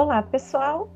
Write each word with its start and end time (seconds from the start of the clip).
Olá, 0.00 0.22
pessoal! 0.22 0.88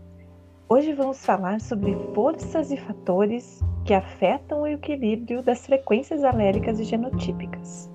Hoje 0.69 0.93
vamos 0.93 1.27
falar 1.27 1.61
sobre 1.61 1.93
forças 2.14 2.71
e 2.71 2.77
fatores 2.77 3.61
que 3.84 3.93
afetam 3.93 4.62
o 4.62 4.66
equilíbrio 4.69 5.43
das 5.43 5.66
frequências 5.66 6.23
aléricas 6.23 6.79
e 6.79 6.84
genotípicas. 6.84 7.91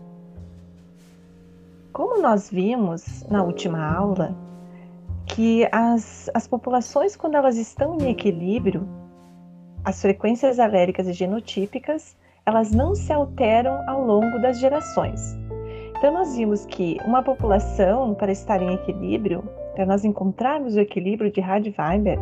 Como 1.94 2.22
nós 2.22 2.50
vimos 2.50 3.24
na 3.30 3.42
última 3.42 3.90
aula, 3.90 4.36
que 5.26 5.66
as, 5.72 6.30
as 6.34 6.46
populações, 6.46 7.16
quando 7.16 7.36
elas 7.36 7.56
estão 7.56 7.98
em 8.02 8.10
equilíbrio, 8.10 8.86
as 9.86 10.02
frequências 10.02 10.60
aléricas 10.60 11.08
e 11.08 11.14
genotípicas, 11.14 12.18
elas 12.46 12.72
não 12.72 12.94
se 12.94 13.14
alteram 13.14 13.82
ao 13.90 14.04
longo 14.04 14.40
das 14.40 14.60
gerações. 14.60 15.22
Então, 15.98 16.12
nós 16.12 16.36
vimos 16.36 16.66
que 16.66 16.98
uma 17.06 17.24
população, 17.24 18.14
para 18.14 18.34
estar 18.34 18.62
em 18.62 18.74
equilíbrio, 18.74 19.42
para 19.78 19.86
nós 19.86 20.04
encontrarmos 20.04 20.76
o 20.76 20.80
equilíbrio 20.80 21.32
de 21.32 21.40
Rad-Weinberg, 21.40 22.20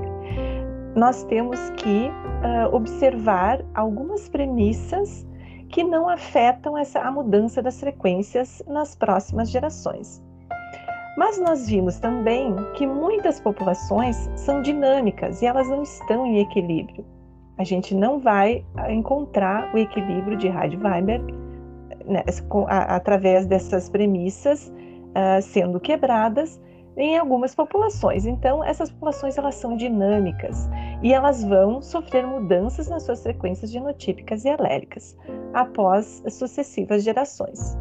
nós 0.93 1.23
temos 1.23 1.57
que 1.77 2.09
uh, 2.09 2.75
observar 2.75 3.63
algumas 3.73 4.27
premissas 4.27 5.25
que 5.69 5.81
não 5.81 6.09
afetam 6.09 6.77
essa, 6.77 6.99
a 6.99 7.09
mudança 7.09 7.61
das 7.61 7.79
frequências 7.79 8.61
nas 8.67 8.93
próximas 8.93 9.49
gerações. 9.49 10.21
Mas 11.17 11.39
nós 11.39 11.69
vimos 11.69 11.97
também 11.97 12.53
que 12.73 12.85
muitas 12.85 13.39
populações 13.39 14.29
são 14.35 14.61
dinâmicas 14.61 15.41
e 15.41 15.45
elas 15.45 15.69
não 15.69 15.81
estão 15.81 16.27
em 16.27 16.39
equilíbrio. 16.39 17.05
A 17.57 17.63
gente 17.63 17.95
não 17.95 18.19
vai 18.19 18.65
encontrar 18.89 19.73
o 19.73 19.77
equilíbrio 19.77 20.35
de 20.35 20.49
Rad-Weinberg 20.49 21.33
né, 22.05 22.21
através 22.67 23.45
dessas 23.45 23.87
premissas 23.87 24.67
uh, 24.67 25.41
sendo 25.41 25.79
quebradas 25.79 26.59
em 26.97 27.17
algumas 27.17 27.53
populações. 27.53 28.25
Então, 28.25 28.63
essas 28.63 28.89
populações 28.89 29.37
elas 29.37 29.55
são 29.55 29.75
dinâmicas 29.75 30.69
e 31.01 31.13
elas 31.13 31.43
vão 31.43 31.81
sofrer 31.81 32.25
mudanças 32.25 32.87
nas 32.87 33.03
suas 33.03 33.21
frequências 33.21 33.71
genotípicas 33.71 34.45
e 34.45 34.49
aléricas 34.49 35.17
após 35.53 36.23
sucessivas 36.29 37.03
gerações. 37.03 37.77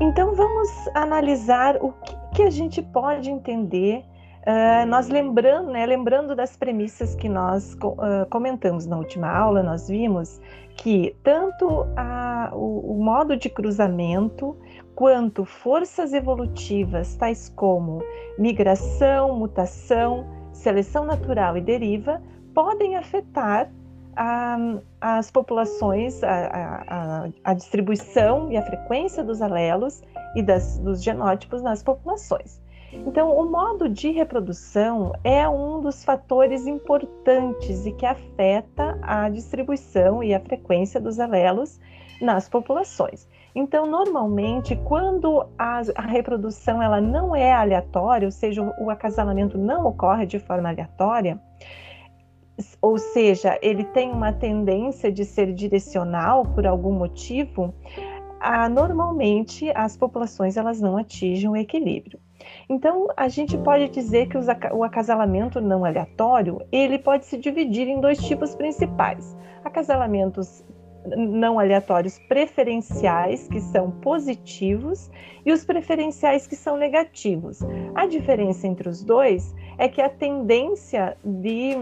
Então, 0.00 0.34
vamos 0.34 0.68
analisar 0.94 1.76
o 1.76 1.92
que, 1.92 2.16
que 2.34 2.42
a 2.42 2.50
gente 2.50 2.80
pode 2.82 3.30
entender. 3.30 4.04
Uh, 4.40 4.86
nós 4.86 5.08
lembrando, 5.08 5.70
né, 5.70 5.84
lembrando 5.84 6.34
das 6.34 6.56
premissas 6.56 7.14
que 7.14 7.28
nós 7.28 7.74
uh, 7.74 8.26
comentamos 8.30 8.86
na 8.86 8.96
última 8.96 9.30
aula, 9.30 9.62
nós 9.62 9.86
vimos 9.86 10.40
que 10.76 11.14
tanto 11.22 11.86
a, 11.94 12.50
o, 12.54 12.94
o 12.94 13.04
modo 13.04 13.36
de 13.36 13.50
cruzamento 13.50 14.56
quanto 14.94 15.44
forças 15.44 16.14
evolutivas 16.14 17.16
tais 17.16 17.50
como 17.50 18.02
migração, 18.38 19.38
mutação, 19.38 20.26
seleção 20.52 21.04
natural 21.04 21.56
e 21.56 21.60
deriva 21.60 22.22
podem 22.54 22.96
afetar 22.96 23.70
a, 24.16 24.58
as 25.00 25.30
populações, 25.30 26.22
a, 26.22 26.84
a, 26.88 27.28
a, 27.44 27.54
distribuição 27.54 28.50
e 28.50 28.56
a 28.56 28.62
frequência 28.62 29.22
dos 29.22 29.40
alelos 29.40 30.02
e 30.34 30.42
das, 30.42 30.78
dos 30.78 31.02
genótipos 31.02 31.62
nas 31.62 31.82
populações. 31.82 32.59
Então, 32.92 33.36
o 33.38 33.48
modo 33.48 33.88
de 33.88 34.10
reprodução 34.10 35.12
é 35.22 35.48
um 35.48 35.80
dos 35.80 36.04
fatores 36.04 36.66
importantes 36.66 37.86
e 37.86 37.92
que 37.92 38.04
afeta 38.04 38.98
a 39.02 39.28
distribuição 39.28 40.22
e 40.22 40.34
a 40.34 40.40
frequência 40.40 41.00
dos 41.00 41.20
alelos 41.20 41.78
nas 42.20 42.48
populações. 42.48 43.28
Então, 43.54 43.86
normalmente, 43.86 44.76
quando 44.84 45.46
a, 45.58 45.82
a, 45.96 46.02
reprodução 46.02 46.82
ela 46.82 47.00
não 47.00 47.34
é 47.34 47.52
aleatória, 47.52 48.26
ou 48.26 48.32
seja, 48.32 48.62
o, 48.62 48.90
acasalamento 48.90 49.56
não 49.56 49.86
ocorre 49.86 50.26
de 50.26 50.38
forma 50.38 50.68
aleatória, 50.68 51.40
ou 52.80 52.98
seja, 52.98 53.58
ele 53.62 53.84
tem 53.84 54.12
uma 54.12 54.32
tendência 54.32 55.10
de 55.10 55.24
ser 55.24 55.52
direcional 55.52 56.44
por 56.44 56.66
algum 56.66 56.92
motivo, 56.92 57.74
a, 58.38 58.68
normalmente 58.68 59.70
as 59.74 59.96
populações 59.96 60.56
elas 60.56 60.80
não 60.80 60.96
atingem 60.96 61.48
o 61.48 61.56
equilíbrio. 61.56 62.20
Então, 62.70 63.08
a 63.16 63.28
gente 63.28 63.58
pode 63.58 63.88
dizer 63.88 64.28
que 64.28 64.38
o 64.72 64.84
acasalamento 64.84 65.60
não 65.60 65.84
aleatório, 65.84 66.62
ele 66.70 67.00
pode 67.00 67.26
se 67.26 67.36
dividir 67.36 67.88
em 67.88 68.00
dois 68.00 68.18
tipos 68.18 68.54
principais. 68.54 69.36
Acasalamentos 69.64 70.64
não 71.16 71.58
aleatórios 71.58 72.20
preferenciais, 72.28 73.48
que 73.48 73.60
são 73.60 73.90
positivos, 73.90 75.10
e 75.44 75.50
os 75.50 75.64
preferenciais, 75.64 76.46
que 76.46 76.54
são 76.54 76.76
negativos. 76.76 77.58
A 77.92 78.06
diferença 78.06 78.68
entre 78.68 78.88
os 78.88 79.02
dois 79.02 79.52
é 79.76 79.88
que 79.88 80.00
a 80.00 80.08
tendência 80.08 81.16
de 81.24 81.72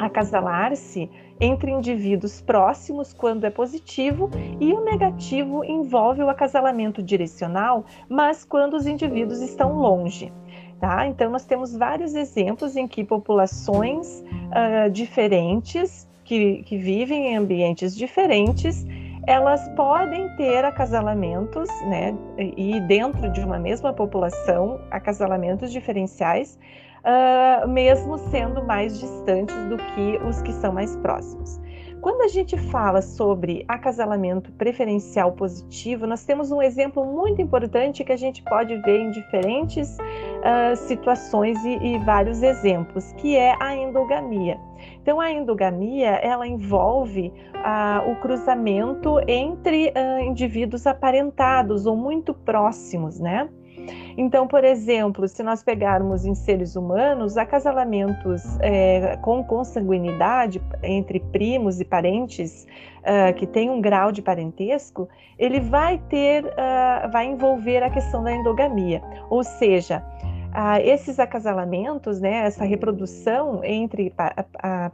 acasalar-se 0.00 1.08
entre 1.42 1.72
indivíduos 1.72 2.40
próximos 2.40 3.12
quando 3.12 3.44
é 3.44 3.50
positivo 3.50 4.30
e 4.60 4.72
o 4.72 4.84
negativo 4.84 5.64
envolve 5.64 6.22
o 6.22 6.28
acasalamento 6.28 7.02
direcional, 7.02 7.84
mas 8.08 8.44
quando 8.44 8.74
os 8.74 8.86
indivíduos 8.86 9.40
estão 9.40 9.74
longe. 9.74 10.32
Tá? 10.80 11.06
Então, 11.06 11.30
nós 11.30 11.44
temos 11.44 11.76
vários 11.76 12.14
exemplos 12.14 12.76
em 12.76 12.86
que 12.86 13.04
populações 13.04 14.20
uh, 14.20 14.90
diferentes 14.90 16.08
que, 16.24 16.62
que 16.62 16.78
vivem 16.78 17.32
em 17.32 17.36
ambientes 17.36 17.96
diferentes, 17.96 18.86
elas 19.26 19.68
podem 19.70 20.28
ter 20.36 20.64
acasalamentos, 20.64 21.68
né, 21.86 22.14
e 22.56 22.80
dentro 22.80 23.30
de 23.32 23.40
uma 23.40 23.58
mesma 23.58 23.92
população, 23.92 24.80
acasalamentos 24.90 25.70
diferenciais, 25.70 26.58
uh, 27.04 27.68
mesmo 27.68 28.18
sendo 28.18 28.64
mais 28.64 28.98
distantes 28.98 29.56
do 29.68 29.76
que 29.76 30.18
os 30.28 30.40
que 30.42 30.52
são 30.52 30.72
mais 30.72 30.96
próximos. 30.96 31.60
Quando 32.00 32.22
a 32.22 32.28
gente 32.28 32.58
fala 32.58 33.00
sobre 33.00 33.64
acasalamento 33.68 34.50
preferencial 34.52 35.30
positivo, 35.30 36.04
nós 36.04 36.24
temos 36.24 36.50
um 36.50 36.60
exemplo 36.60 37.04
muito 37.04 37.40
importante 37.40 38.02
que 38.02 38.10
a 38.10 38.16
gente 38.16 38.42
pode 38.42 38.76
ver 38.78 39.02
em 39.02 39.12
diferentes 39.12 39.96
uh, 39.98 40.74
situações 40.74 41.64
e, 41.64 41.78
e 41.78 41.98
vários 41.98 42.42
exemplos, 42.42 43.12
que 43.12 43.36
é 43.36 43.56
a 43.60 43.76
endogamia. 43.76 44.58
Então, 45.00 45.20
a 45.20 45.30
endogamia 45.30 46.10
ela 46.16 46.44
envolve 46.44 47.32
uh, 47.54 48.10
o 48.10 48.16
cruzamento 48.16 49.20
entre 49.28 49.92
indivíduos 50.26 50.88
aparentados 50.88 51.86
ou 51.86 51.96
muito 51.96 52.34
próximos, 52.34 53.20
né? 53.20 53.48
Então, 54.16 54.46
por 54.46 54.64
exemplo, 54.64 55.26
se 55.26 55.42
nós 55.42 55.62
pegarmos 55.62 56.24
em 56.24 56.34
seres 56.34 56.76
humanos, 56.76 57.36
acasalamentos 57.36 58.42
é, 58.60 59.16
com 59.22 59.42
consanguinidade 59.42 60.60
entre 60.82 61.20
primos 61.20 61.80
e 61.80 61.84
parentes 61.84 62.66
uh, 63.00 63.32
que 63.34 63.46
têm 63.46 63.70
um 63.70 63.80
grau 63.80 64.12
de 64.12 64.20
parentesco, 64.20 65.08
ele 65.38 65.60
vai 65.60 65.98
ter, 66.08 66.44
uh, 66.44 67.10
vai 67.10 67.26
envolver 67.26 67.82
a 67.82 67.90
questão 67.90 68.22
da 68.22 68.32
endogamia, 68.32 69.02
ou 69.30 69.42
seja, 69.42 70.02
esses 70.84 71.18
acasalamentos, 71.18 72.20
né, 72.20 72.44
essa 72.44 72.62
reprodução 72.64 73.64
entre 73.64 74.10
pa 74.10 74.44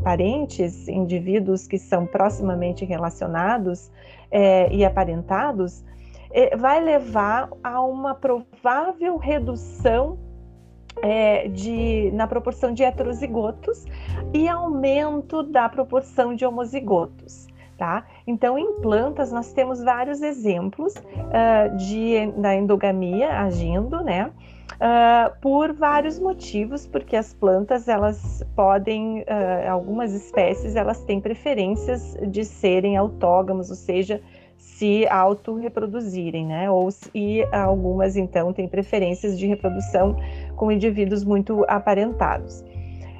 parentes, 0.05 0.87
indivíduos 0.87 1.67
que 1.67 1.77
são 1.79 2.07
proximamente 2.07 2.85
relacionados 2.85 3.91
é, 4.31 4.73
e 4.73 4.85
aparentados, 4.85 5.85
vai 6.59 6.83
levar 6.83 7.49
a 7.63 7.81
uma 7.83 8.15
provável 8.15 9.17
redução 9.17 10.19
é, 11.03 11.49
de, 11.49 12.11
na 12.13 12.27
proporção 12.27 12.73
de 12.73 12.83
heterozigotos 12.83 13.85
e 14.33 14.49
aumento 14.49 15.43
da 15.43 15.69
proporção 15.69 16.35
de 16.35 16.45
homozigotos. 16.45 17.47
Tá? 17.77 18.05
Então, 18.27 18.59
em 18.59 18.81
plantas, 18.81 19.31
nós 19.31 19.53
temos 19.53 19.81
vários 19.81 20.21
exemplos 20.21 20.95
uh, 20.97 21.77
de, 21.77 22.27
da 22.37 22.53
endogamia 22.57 23.39
agindo, 23.39 24.03
né? 24.03 24.33
Uh, 24.75 25.41
por 25.41 25.73
vários 25.73 26.19
motivos, 26.19 26.89
porque 26.89 27.15
as 27.15 27.33
plantas 27.33 27.87
elas 27.87 28.45
podem, 28.57 29.21
uh, 29.21 29.71
algumas 29.71 30.13
espécies 30.13 30.75
elas 30.75 31.05
têm 31.05 31.21
preferências 31.21 32.17
de 32.27 32.45
serem 32.45 32.97
autógamos, 32.97 33.71
ou 33.71 33.77
seja, 33.77 34.21
se 34.79 35.09
autorreproduzirem, 35.09 36.47
né? 36.47 36.71
Ou 36.71 36.91
se 36.91 37.11
algumas 37.51 38.17
então 38.17 38.53
têm 38.53 38.69
preferências 38.69 39.37
de 39.37 39.47
reprodução 39.47 40.17
com 40.55 40.71
indivíduos 40.71 41.25
muito 41.25 41.65
aparentados. 41.67 42.65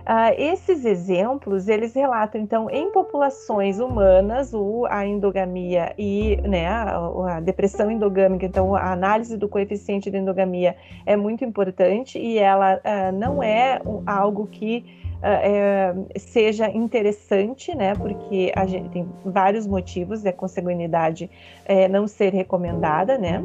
Uh, 0.09 0.33
esses 0.39 0.87
exemplos 0.87 1.69
eles 1.69 1.93
relatam 1.93 2.41
então 2.41 2.71
em 2.71 2.91
populações 2.91 3.79
humanas 3.79 4.55
o, 4.55 4.87
a 4.87 5.07
endogamia 5.07 5.93
e 5.99 6.39
né, 6.49 6.67
a, 6.67 7.37
a, 7.37 7.41
depressão 7.41 7.91
endogâmica. 7.91 8.47
Então 8.47 8.75
a 8.75 8.91
análise 8.91 9.37
do 9.37 9.47
coeficiente 9.49 10.11
de 10.11 10.17
endogamia 10.17 10.77
é 11.05 11.15
muito 11.15 11.45
importante 11.45 12.19
e 12.19 12.39
ela 12.39 12.77
uh, 12.77 13.13
não 13.13 13.43
é 13.43 13.83
algo 14.07 14.47
que 14.47 14.83
é, 15.23 15.95
seja 16.17 16.71
interessante, 16.71 17.75
né? 17.75 17.95
Porque 17.95 18.53
a 18.55 18.67
gente 18.67 18.89
tem 18.91 19.09
vários 19.25 19.67
motivos 19.67 20.23
da 20.23 20.33
consanguinidade 20.33 21.31
é, 21.65 21.89
não 21.89 22.07
ser 22.07 22.33
recomendada, 22.33 23.19
né? 23.19 23.45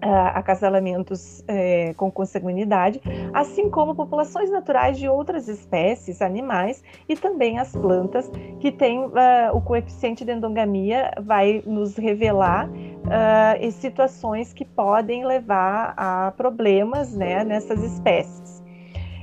acasalamentos 0.00 1.42
é, 1.48 1.94
com 1.94 2.10
consanguinidade, 2.10 3.00
assim 3.32 3.70
como 3.70 3.94
populações 3.94 4.50
naturais 4.50 4.98
de 4.98 5.08
outras 5.08 5.48
espécies 5.48 6.20
animais 6.20 6.82
e 7.08 7.16
também 7.16 7.58
as 7.58 7.72
plantas, 7.72 8.30
que 8.60 8.70
têm 8.70 9.00
uh, 9.00 9.10
o 9.52 9.60
coeficiente 9.60 10.24
de 10.24 10.32
endogamia, 10.32 11.12
vai 11.20 11.62
nos 11.66 11.96
revelar 11.96 12.68
uh, 12.68 13.72
situações 13.72 14.52
que 14.52 14.64
podem 14.64 15.24
levar 15.24 15.94
a 15.96 16.32
problemas 16.36 17.14
né, 17.14 17.44
nessas 17.44 17.82
espécies. 17.82 18.55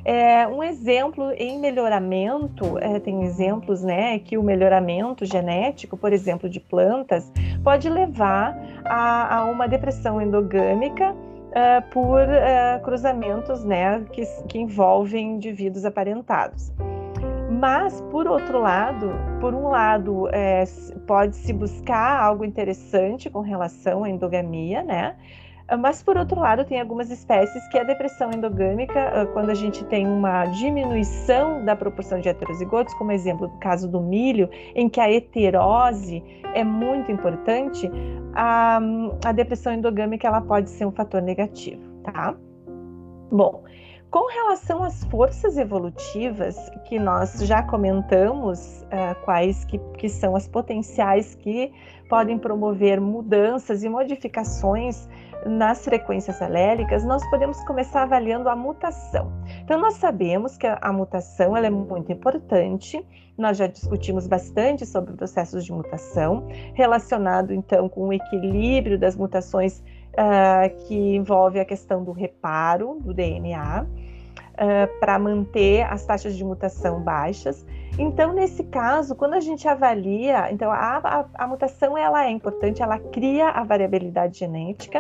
É, 0.06 0.46
um 0.48 0.62
exemplo 0.62 1.32
em 1.32 1.58
melhoramento, 1.60 2.78
é, 2.80 3.00
tem 3.00 3.24
exemplos 3.24 3.84
né, 3.84 4.20
que 4.20 4.38
o 4.38 4.44
melhoramento 4.44 5.26
genético, 5.26 5.96
por 5.96 6.12
exemplo, 6.12 6.50
de 6.50 6.60
plantas, 6.60 7.32
pode 7.64 7.90
levar 7.90 8.58
a, 8.84 9.38
a 9.38 9.46
uma 9.46 9.66
depressão 9.66 10.22
endogâmica 10.22 11.12
uh, 11.12 11.90
por 11.92 12.20
uh, 12.20 12.84
cruzamentos 12.84 13.64
né, 13.64 14.04
que, 14.12 14.26
que 14.50 14.60
envolvem 14.60 15.36
indivíduos 15.36 15.86
aparentados. 15.86 16.74
Mas, 17.50 18.02
por 18.12 18.28
outro 18.28 18.60
lado, 18.60 19.12
por 19.40 19.54
um 19.54 19.70
lado, 19.70 20.28
é, 20.34 20.64
pode-se 21.06 21.54
buscar 21.54 22.22
algo 22.22 22.44
interessante 22.44 23.30
com 23.30 23.42
relação 23.42 24.04
à 24.04 24.10
endogamia, 24.10 24.82
né? 24.84 25.16
Ah, 25.74 25.78
mas, 25.78 26.04
por 26.04 26.16
outro 26.18 26.40
lado, 26.40 26.64
tem 26.64 26.80
algumas 26.80 27.10
espécies 27.10 27.68
que 27.70 27.80
a 27.80 27.84
depressão 27.84 28.30
endogâmica, 28.32 29.10
ah, 29.10 29.26
quando 29.34 29.50
a 29.50 29.56
gente 29.56 29.84
tem 29.86 30.06
uma 30.06 30.46
diminuição 30.46 31.66
da 31.66 31.76
proporção 31.76 32.20
de 32.20 32.30
heterozigotos, 32.30 32.94
como 32.94 33.12
exemplo 33.12 33.48
do 33.48 33.58
caso 33.58 33.90
do 33.90 34.00
milho, 34.00 34.48
em 34.76 34.88
que 34.88 35.00
a 35.00 35.12
heterose 35.12 36.24
é 36.54 36.64
muito 36.64 37.12
importante, 37.12 37.90
a, 38.36 38.80
a 39.26 39.32
depressão 39.32 39.74
endogâmica 39.74 40.28
ela 40.28 40.42
pode 40.42 40.70
ser 40.70 40.86
um 40.86 40.92
fator 40.92 41.24
negativo, 41.24 41.82
tá? 42.04 42.36
Bom, 43.32 43.64
com 44.14 44.32
relação 44.32 44.84
às 44.84 45.04
forças 45.06 45.58
evolutivas, 45.58 46.56
que 46.86 47.00
nós 47.00 47.40
já 47.48 47.64
comentamos, 47.64 48.84
uh, 48.84 49.20
quais 49.26 49.66
que, 49.66 49.80
que 49.98 50.08
são 50.08 50.36
as 50.36 50.48
potenciais 50.48 51.34
que 51.34 51.74
podem 52.08 52.38
promover 52.38 53.02
mudanças 53.02 53.84
e 53.84 53.90
modificações 53.90 55.10
nas 55.48 55.84
frequências 55.84 56.44
alélicas, 56.44 57.04
nós 57.04 57.28
podemos 57.32 57.64
começar 57.64 58.04
avaliando 58.04 58.50
a 58.50 58.56
mutação. 58.56 59.34
Então, 59.64 59.80
nós 59.80 59.96
sabemos 59.96 60.58
que 60.58 60.68
a, 60.68 60.94
mutação 60.94 61.58
ela 61.58 61.66
é 61.66 61.72
muito 61.72 62.12
importante, 62.12 63.04
nós 63.36 63.58
já 63.58 63.66
discutimos 63.66 64.28
bastante 64.28 64.86
sobre 64.86 65.16
processos 65.16 65.66
de 65.66 65.74
mutação, 65.74 66.48
relacionado 66.76 67.52
então 67.52 67.90
com 67.90 68.10
o 68.10 68.14
equilíbrio 68.14 69.00
das 69.00 69.16
mutações 69.16 69.84
uh, 70.14 70.88
que 70.88 71.16
envolve 71.16 71.60
a 71.60 71.66
questão 71.66 72.04
do 72.04 72.12
reparo 72.12 73.00
do 73.02 73.14
DNA 73.14 73.84
uh, 73.84 75.00
para 75.00 75.18
manter 75.20 75.84
as 75.84 76.06
taxas 76.06 76.36
de 76.36 76.44
mutação 76.44 77.02
baixas. 77.02 77.66
Então, 77.98 78.34
nesse 78.34 78.64
caso, 78.64 79.16
quando 79.16 79.36
a 79.36 79.40
gente 79.40 79.68
avalia, 79.68 80.52
então 80.52 80.72
a, 80.72 80.98
a, 80.98 81.26
a, 81.36 81.48
mutação 81.48 81.96
ela 81.96 82.26
é 82.26 82.32
importante, 82.32 82.82
ela 82.82 82.98
cria 82.98 83.50
a 83.50 83.64
variabilidade 83.64 84.40
genética, 84.40 85.00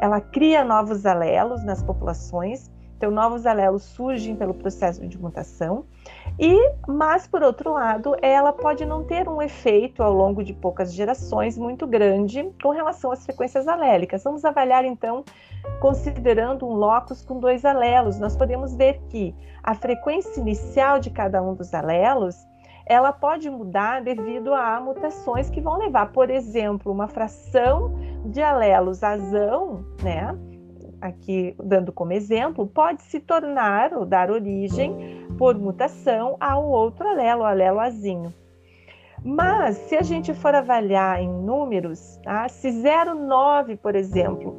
ela 0.00 0.20
cria 0.20 0.64
novos 0.64 1.06
alelos 1.06 1.62
nas 1.62 1.80
populações, 1.80 2.72
então 2.96 3.08
novos 3.12 3.46
alelos 3.46 3.84
surgem 3.84 4.34
pelo 4.34 4.52
processo 4.52 5.06
de 5.06 5.16
mutação. 5.16 5.84
E, 6.38 6.72
mas 6.88 7.28
por 7.28 7.42
outro 7.42 7.72
lado, 7.72 8.16
ela 8.20 8.52
pode 8.52 8.84
não 8.84 9.04
ter 9.04 9.28
um 9.28 9.40
efeito 9.40 10.02
ao 10.02 10.12
longo 10.12 10.42
de 10.42 10.52
poucas 10.52 10.92
gerações 10.92 11.56
muito 11.56 11.86
grande 11.86 12.50
com 12.60 12.70
relação 12.70 13.12
às 13.12 13.24
frequências 13.24 13.68
alélicas. 13.68 14.24
Vamos 14.24 14.44
avaliar 14.44 14.84
então, 14.84 15.24
considerando 15.80 16.66
um 16.66 16.74
locus 16.74 17.22
com 17.22 17.38
dois 17.38 17.64
alelos, 17.64 18.18
nós 18.18 18.36
podemos 18.36 18.74
ver 18.74 19.00
que 19.10 19.34
a 19.62 19.74
frequência 19.74 20.40
inicial 20.40 20.98
de 20.98 21.10
cada 21.10 21.40
um 21.40 21.54
dos 21.54 21.72
alelos 21.72 22.36
ela 22.86 23.12
pode 23.12 23.48
mudar 23.48 24.02
devido 24.02 24.52
a 24.52 24.78
mutações 24.80 25.48
que 25.48 25.60
vão 25.60 25.78
levar, 25.78 26.12
por 26.12 26.28
exemplo, 26.28 26.92
uma 26.92 27.08
fração 27.08 27.94
de 28.26 28.42
alelos 28.42 29.02
azão, 29.02 29.84
né? 30.02 30.36
Aqui 31.04 31.54
dando 31.62 31.92
como 31.92 32.12
exemplo, 32.12 32.66
pode 32.66 33.02
se 33.02 33.20
tornar 33.20 33.92
ou 33.92 34.06
dar 34.06 34.30
origem, 34.30 35.26
por 35.36 35.58
mutação, 35.58 36.36
ao 36.40 36.66
outro 36.66 37.06
alelo, 37.06 37.44
alelo 37.44 37.78
azinho. 37.78 38.32
Mas, 39.22 39.76
se 39.76 39.96
a 39.96 40.02
gente 40.02 40.32
for 40.32 40.54
avaliar 40.54 41.20
em 41.20 41.28
números, 41.28 42.18
tá? 42.22 42.48
se 42.48 42.68
0,9, 42.68 43.76
por 43.78 43.94
exemplo, 43.94 44.56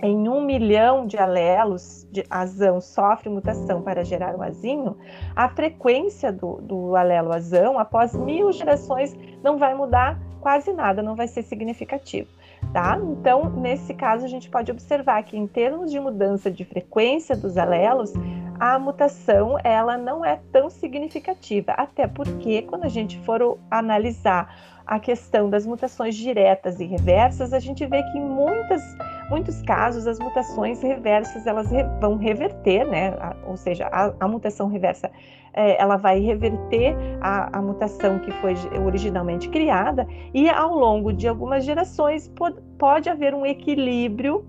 em 0.00 0.28
um 0.28 0.40
milhão 0.44 1.06
de 1.06 1.16
alelos 1.16 2.06
de 2.12 2.24
azão 2.28 2.80
sofre 2.80 3.28
mutação 3.28 3.82
para 3.82 4.04
gerar 4.04 4.36
um 4.36 4.42
azinho, 4.42 4.96
a 5.34 5.48
frequência 5.48 6.32
do, 6.32 6.60
do 6.60 6.96
alelo 6.96 7.32
azão, 7.32 7.78
após 7.78 8.14
mil 8.14 8.52
gerações, 8.52 9.16
não 9.42 9.56
vai 9.56 9.74
mudar 9.74 10.20
quase 10.40 10.72
nada, 10.72 11.02
não 11.02 11.16
vai 11.16 11.26
ser 11.26 11.42
significativo 11.42 12.28
tá? 12.72 12.98
Então, 13.02 13.50
nesse 13.50 13.94
caso, 13.94 14.24
a 14.24 14.28
gente 14.28 14.48
pode 14.48 14.70
observar 14.70 15.22
que 15.22 15.36
em 15.36 15.46
termos 15.46 15.90
de 15.90 15.98
mudança 16.00 16.50
de 16.50 16.64
frequência 16.64 17.36
dos 17.36 17.56
alelos, 17.56 18.12
a 18.58 18.78
mutação 18.78 19.58
ela 19.62 19.96
não 19.98 20.24
é 20.24 20.40
tão 20.52 20.70
significativa, 20.70 21.72
até 21.72 22.06
porque 22.06 22.62
quando 22.62 22.84
a 22.84 22.88
gente 22.88 23.18
for 23.20 23.58
analisar 23.70 24.54
a 24.86 25.00
questão 25.00 25.50
das 25.50 25.66
mutações 25.66 26.14
diretas 26.14 26.78
e 26.78 26.84
reversas, 26.84 27.52
a 27.52 27.58
gente 27.58 27.84
vê 27.86 28.02
que 28.04 28.18
em 28.18 28.24
muitas, 28.24 28.82
muitos 29.28 29.62
casos 29.62 30.06
as 30.06 30.18
mutações 30.18 30.82
reversas 30.82 31.46
elas 31.46 31.68
vão 32.00 32.16
reverter, 32.16 32.86
né? 32.86 33.12
Ou 33.46 33.56
seja, 33.56 33.88
a, 33.92 34.12
a 34.20 34.28
mutação 34.28 34.68
reversa 34.68 35.10
é, 35.56 35.80
ela 35.80 35.96
vai 35.96 36.20
reverter 36.20 36.94
a, 37.20 37.58
a, 37.58 37.62
mutação 37.62 38.18
que 38.18 38.30
foi 38.32 38.54
originalmente 38.84 39.48
criada 39.48 40.06
e 40.34 40.48
ao 40.50 40.74
longo 40.74 41.12
de 41.12 41.26
algumas 41.26 41.64
gerações 41.64 42.28
pode, 42.28 42.60
pode 42.78 43.08
haver 43.08 43.34
um 43.34 43.46
equilíbrio 43.46 44.46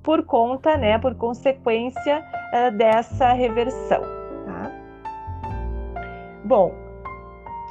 por 0.00 0.22
conta, 0.24 0.76
né, 0.76 0.98
por 0.98 1.14
consequência 1.16 2.22
uh, 2.52 2.76
dessa 2.76 3.32
reversão. 3.32 4.02
Tá? 4.44 4.70
Bom, 6.44 6.72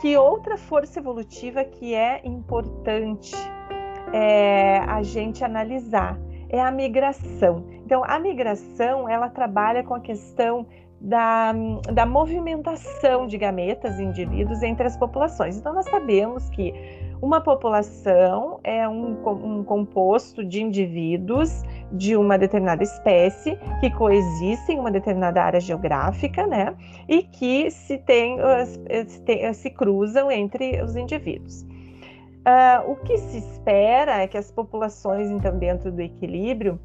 que 0.01 0.17
outra 0.17 0.57
força 0.57 0.99
evolutiva 0.99 1.63
que 1.63 1.93
é 1.93 2.19
importante 2.25 3.33
é, 4.11 4.79
a 4.79 5.01
gente 5.01 5.43
analisar 5.43 6.19
é 6.53 6.61
a 6.61 6.69
migração. 6.69 7.65
Então, 7.83 8.03
a 8.05 8.19
migração 8.19 9.09
ela 9.09 9.27
trabalha 9.27 9.83
com 9.83 9.95
a 9.95 9.99
questão 9.99 10.67
da, 11.01 11.51
da 11.91 12.05
movimentação 12.05 13.25
de 13.25 13.39
gametas 13.39 13.99
indivíduos 13.99 14.61
entre 14.61 14.85
as 14.85 14.95
populações. 14.95 15.57
Então, 15.57 15.73
nós 15.73 15.85
sabemos 15.89 16.47
que 16.51 16.71
uma 17.19 17.41
população 17.41 18.59
é 18.63 18.87
um, 18.87 19.17
um, 19.25 19.63
composto 19.63 20.45
de 20.45 20.61
indivíduos 20.61 21.63
de 21.91 22.15
uma 22.15 22.37
determinada 22.37 22.83
espécie 22.83 23.57
que 23.79 23.89
coexistem 23.89 24.77
em 24.77 24.79
uma 24.79 24.91
determinada 24.91 25.41
área 25.41 25.59
geográfica, 25.59 26.45
né? 26.45 26.75
E 27.09 27.23
que 27.23 27.71
se, 27.71 27.97
tem, 27.97 28.37
se, 29.07 29.53
se 29.55 29.69
cruzam 29.71 30.29
entre 30.29 30.81
os 30.83 30.95
indivíduos. 30.95 31.65
Uh, 32.45 32.91
o 32.91 32.95
que 32.97 33.17
se 33.17 33.37
espera 33.37 34.21
é 34.21 34.27
que 34.27 34.37
as 34.37 34.51
populações, 34.51 35.29
então, 35.29 35.57
dentro 35.57 35.91
do 35.91 36.01
equilíbrio, 36.01 36.77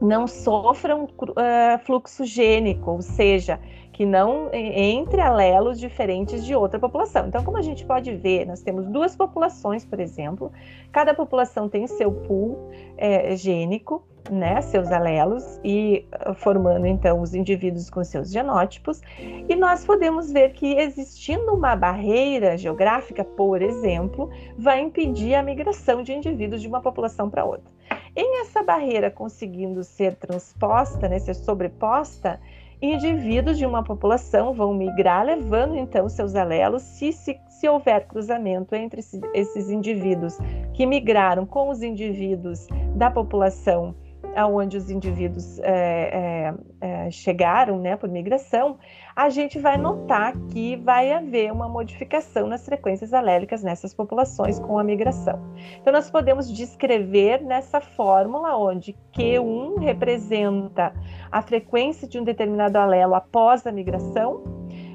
não 0.00 0.26
sofram 0.26 1.04
uh, 1.04 1.78
fluxo 1.84 2.24
gênico, 2.24 2.90
ou 2.90 3.02
seja, 3.02 3.58
que 3.92 4.06
não 4.06 4.50
entre 4.52 5.20
alelos 5.20 5.78
diferentes 5.78 6.44
de 6.44 6.54
outra 6.54 6.78
população. 6.78 7.26
Então, 7.26 7.44
como 7.44 7.58
a 7.58 7.62
gente 7.62 7.84
pode 7.84 8.14
ver, 8.14 8.46
nós 8.46 8.62
temos 8.62 8.86
duas 8.86 9.14
populações, 9.14 9.84
por 9.84 10.00
exemplo, 10.00 10.50
cada 10.90 11.12
população 11.12 11.68
tem 11.68 11.86
seu 11.86 12.10
pool 12.10 12.70
é, 12.96 13.36
gênico, 13.36 14.02
né, 14.30 14.60
seus 14.60 14.90
alelos, 14.90 15.60
e 15.64 16.06
uh, 16.26 16.34
formando 16.34 16.86
então 16.86 17.20
os 17.20 17.34
indivíduos 17.34 17.90
com 17.90 18.02
seus 18.04 18.30
genótipos, 18.30 19.00
e 19.48 19.54
nós 19.56 19.84
podemos 19.84 20.32
ver 20.32 20.52
que 20.52 20.74
existindo 20.74 21.52
uma 21.52 21.74
barreira 21.74 22.56
geográfica, 22.56 23.24
por 23.24 23.60
exemplo, 23.60 24.30
vai 24.56 24.80
impedir 24.80 25.34
a 25.34 25.42
migração 25.42 26.02
de 26.02 26.12
indivíduos 26.12 26.62
de 26.62 26.68
uma 26.68 26.80
população 26.80 27.28
para 27.28 27.44
outra. 27.44 27.70
Em 28.14 28.40
essa 28.40 28.62
barreira 28.62 29.10
conseguindo 29.10 29.84
ser 29.84 30.14
transposta, 30.16 31.08
né, 31.08 31.18
ser 31.18 31.34
sobreposta, 31.34 32.40
indivíduos 32.82 33.58
de 33.58 33.66
uma 33.66 33.84
população 33.84 34.54
vão 34.54 34.72
migrar, 34.72 35.24
levando 35.24 35.76
então 35.76 36.08
seus 36.08 36.34
alelos, 36.34 36.82
se, 36.82 37.12
se, 37.12 37.38
se 37.48 37.68
houver 37.68 38.06
cruzamento 38.06 38.74
entre 38.74 39.00
esses 39.34 39.70
indivíduos 39.70 40.38
que 40.72 40.86
migraram 40.86 41.44
com 41.44 41.68
os 41.68 41.82
indivíduos 41.82 42.66
da 42.96 43.10
população 43.10 43.94
aonde 44.36 44.76
os 44.76 44.90
indivíduos 44.90 45.58
é, 45.60 45.64
é, 45.70 46.54
é, 46.80 47.10
chegaram, 47.10 47.78
né, 47.78 47.96
por 47.96 48.08
migração, 48.08 48.78
a 49.14 49.28
gente 49.28 49.58
vai 49.58 49.76
notar 49.76 50.34
que 50.50 50.76
vai 50.76 51.12
haver 51.12 51.52
uma 51.52 51.68
modificação 51.68 52.46
nas 52.46 52.64
frequências 52.64 53.12
alélicas 53.12 53.62
nessas 53.62 53.92
populações 53.92 54.58
com 54.58 54.78
a 54.78 54.84
migração. 54.84 55.40
Então, 55.80 55.92
nós 55.92 56.10
podemos 56.10 56.50
descrever 56.50 57.42
nessa 57.42 57.80
fórmula 57.80 58.56
onde 58.56 58.96
Q1 59.16 59.78
representa 59.80 60.92
a 61.30 61.42
frequência 61.42 62.08
de 62.08 62.18
um 62.18 62.24
determinado 62.24 62.78
alelo 62.78 63.14
após 63.14 63.66
a 63.66 63.72
migração, 63.72 64.42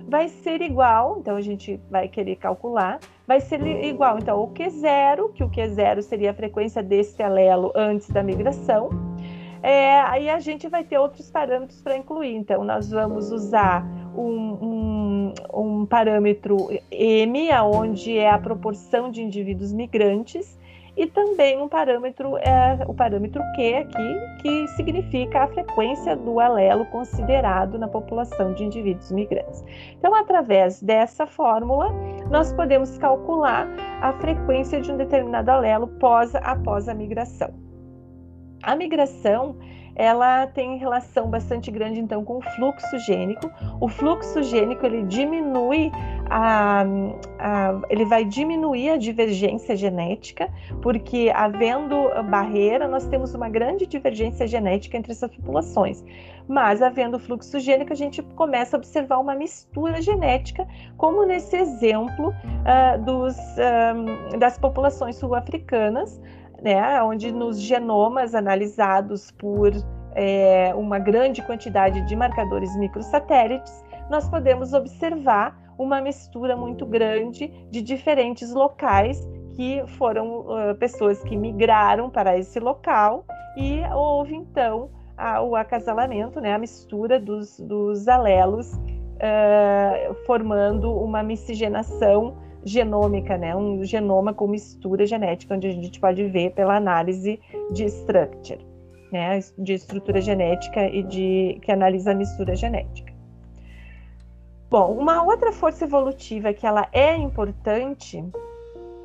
vai 0.08 0.30
ser 0.30 0.62
igual, 0.62 1.18
então 1.20 1.36
a 1.36 1.42
gente 1.42 1.80
vai 1.90 2.08
querer 2.08 2.36
calcular, 2.36 3.00
vai 3.28 3.42
ser 3.42 3.62
igual, 3.84 4.18
então, 4.20 4.42
o 4.42 4.54
Q0, 4.54 5.34
que 5.34 5.44
o 5.44 5.50
Q0 5.50 6.02
seria 6.02 6.32
a 6.32 6.34
frequência 6.34 6.84
desse 6.84 7.22
alelo 7.24 7.72
antes 7.76 8.10
da 8.10 8.22
migração, 8.22 8.90
é, 9.66 10.00
aí 10.02 10.30
a 10.30 10.40
gente 10.40 10.70
vai 10.70 10.84
ter 10.84 11.00
outros 11.00 11.32
parâmetros 11.32 11.82
para 11.82 11.98
incluir. 11.98 12.36
Então, 12.36 12.64
nós 12.64 12.92
vamos 12.92 13.32
usar 13.32 13.84
um, 14.16 14.54
um, 14.62 15.34
um, 15.52 15.86
parâmetro 15.88 16.70
M, 16.92 17.50
onde 17.64 18.16
é 18.16 18.30
a 18.30 18.38
proporção 18.38 19.10
de 19.10 19.24
indivíduos 19.24 19.74
migrantes, 19.74 20.56
e 20.96 21.08
também 21.08 21.60
um 21.60 21.68
parâmetro, 21.68 22.38
é, 22.38 22.86
o 22.88 22.94
parâmetro 22.94 23.42
Q 23.56 23.74
aqui, 23.74 24.42
que 24.44 24.68
significa 24.76 25.46
a 25.46 25.48
frequência 25.48 26.16
do 26.16 26.40
alelo 26.40 26.86
considerado 26.86 27.80
na 27.80 27.88
população 27.88 28.54
de 28.54 28.66
indivíduos 28.66 29.12
migrantes. 29.12 29.66
Então, 29.98 30.14
através 30.14 30.80
dessa 30.80 31.26
fórmula, 31.26 31.92
nós 32.30 32.54
podemos 32.54 33.00
calcular 33.00 33.68
a 34.00 34.14
frequência 34.14 34.80
de 34.80 34.92
um 34.92 34.98
determinado 34.98 35.50
alelo 35.50 35.88
pós, 35.88 36.36
após 36.36 36.88
a 36.88 36.94
migração. 36.94 37.65
A 38.66 38.76
migração 38.76 39.56
ela 39.96 40.46
tem 40.48 40.78
relação 40.78 41.30
bastante 41.30 41.72
grande 41.72 42.02
então 42.02 42.24
com 42.26 42.38
o 42.38 42.42
fluxo 42.42 43.00
gênico. 43.00 43.50
O 43.80 43.88
fluxo 43.88 44.44
gênico 44.44 44.86
ele 44.86 45.04
diminui 45.04 45.90
a, 46.30 46.84
a, 47.40 47.82
ele 47.90 48.04
vai 48.04 48.26
diminuir 48.26 48.90
a 48.90 48.98
divergência 48.98 49.76
genética, 49.76 50.50
porque 50.82 51.32
havendo 51.34 51.96
barreira, 52.30 52.88
nós 52.88 53.06
temos 53.08 53.34
uma 53.34 53.48
grande 53.48 53.86
divergência 53.86 54.46
genética 54.46 54.98
entre 54.98 55.14
essas 55.14 55.34
populações. 55.34 56.04
Mas 56.48 56.82
havendo 56.82 57.18
fluxo 57.18 57.60
gênico, 57.60 57.94
a 57.94 57.96
gente 57.96 58.22
começa 58.22 58.76
a 58.76 58.80
observar 58.80 59.20
uma 59.20 59.34
mistura 59.34 60.02
genética, 60.02 60.68
como 60.98 61.26
nesse 61.26 61.56
exemplo 61.56 62.30
uh, 62.30 63.04
dos, 63.04 63.36
um, 63.38 64.38
das 64.38 64.58
populações 64.58 65.16
sul-africanas, 65.16 66.22
né, 66.66 67.00
onde 67.04 67.32
nos 67.32 67.62
genomas 67.62 68.34
analisados 68.34 69.30
por 69.30 69.72
é, 70.16 70.74
uma 70.76 70.98
grande 70.98 71.44
quantidade 71.44 72.02
de 72.02 72.16
marcadores 72.16 72.76
microsatélites, 72.80 73.86
nós 74.10 74.28
podemos 74.28 74.74
observar 74.74 75.56
uma 75.78 76.02
mistura 76.02 76.58
muito 76.58 76.84
grande 76.84 77.50
de 77.70 77.84
diferentes 77.84 78.52
locais 78.52 79.22
que 79.56 79.84
foram 79.98 80.40
uh, 80.40 80.76
pessoas 80.80 81.22
que 81.24 81.38
migraram 81.38 82.10
para 82.10 82.36
esse 82.36 82.60
local 82.60 83.26
e 83.56 83.82
houve 83.94 84.34
então 84.34 84.90
a, 85.16 85.42
o 85.42 85.56
acasalamento, 85.56 86.42
né, 86.42 86.56
a 86.56 86.58
mistura 86.58 87.20
dos, 87.20 87.60
dos 87.60 88.08
alelos, 88.08 88.74
uh, 88.74 90.14
formando 90.26 90.92
uma 90.92 91.22
miscigenação 91.22 92.38
genômica, 92.66 93.38
né, 93.38 93.56
um 93.56 93.84
genoma 93.84 94.34
com 94.34 94.48
mistura 94.48 95.06
genética, 95.06 95.54
onde 95.54 95.68
a 95.68 95.72
gente 95.72 96.00
pode 96.00 96.26
ver 96.26 96.52
pela 96.52 96.76
análise 96.76 97.40
de 97.72 97.86
structure, 97.86 98.60
né, 99.12 99.40
de 99.58 99.74
estrutura 99.74 100.20
genética 100.20 100.88
e 100.90 101.04
de 101.04 101.60
que 101.62 101.72
analisa 101.72 102.12
a 102.12 102.16
mistura 102.16 102.56
genética. 102.56 103.14
Bom, 104.70 104.94
uma 104.94 105.24
outra 105.24 105.52
força 105.52 105.86
evolutiva 105.86 106.52
que 106.52 106.66
ela 106.66 106.88
é 106.92 107.16
importante, 107.16 108.26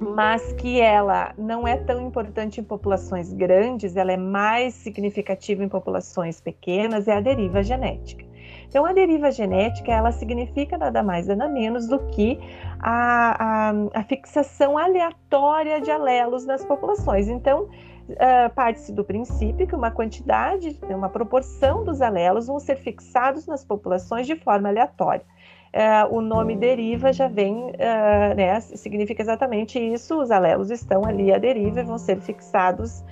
mas 0.00 0.52
que 0.54 0.80
ela 0.80 1.34
não 1.36 1.68
é 1.68 1.76
tão 1.76 2.00
importante 2.00 2.62
em 2.62 2.64
populações 2.64 3.30
grandes, 3.34 3.94
ela 3.94 4.10
é 4.10 4.16
mais 4.16 4.72
significativa 4.72 5.62
em 5.62 5.68
populações 5.68 6.40
pequenas, 6.40 7.06
é 7.06 7.12
a 7.12 7.20
deriva 7.20 7.62
genética. 7.62 8.29
Então, 8.70 8.86
a 8.86 8.92
deriva 8.92 9.32
genética, 9.32 9.90
ela 9.90 10.12
significa 10.12 10.78
nada 10.78 11.02
mais, 11.02 11.26
nada 11.26 11.48
menos 11.48 11.88
do 11.88 11.98
que 12.06 12.38
a, 12.78 13.72
a, 13.72 13.98
a 13.98 14.04
fixação 14.04 14.78
aleatória 14.78 15.80
de 15.80 15.90
alelos 15.90 16.46
nas 16.46 16.64
populações. 16.64 17.26
Então, 17.26 17.64
uh, 17.64 18.54
parte-se 18.54 18.92
do 18.92 19.02
princípio 19.04 19.66
que 19.66 19.74
uma 19.74 19.90
quantidade, 19.90 20.78
uma 20.88 21.08
proporção 21.08 21.82
dos 21.82 22.00
alelos 22.00 22.46
vão 22.46 22.60
ser 22.60 22.76
fixados 22.76 23.44
nas 23.44 23.64
populações 23.64 24.24
de 24.24 24.36
forma 24.36 24.68
aleatória. 24.68 25.24
Uh, 25.74 26.14
o 26.14 26.20
nome 26.20 26.54
deriva 26.54 27.12
já 27.12 27.26
vem, 27.26 27.56
uh, 27.56 28.34
né, 28.36 28.60
significa 28.60 29.20
exatamente 29.20 29.80
isso, 29.80 30.16
os 30.20 30.30
alelos 30.30 30.70
estão 30.70 31.04
ali 31.04 31.32
à 31.32 31.38
deriva 31.38 31.80
e 31.80 31.82
vão 31.82 31.98
ser 31.98 32.20
fixados 32.20 33.02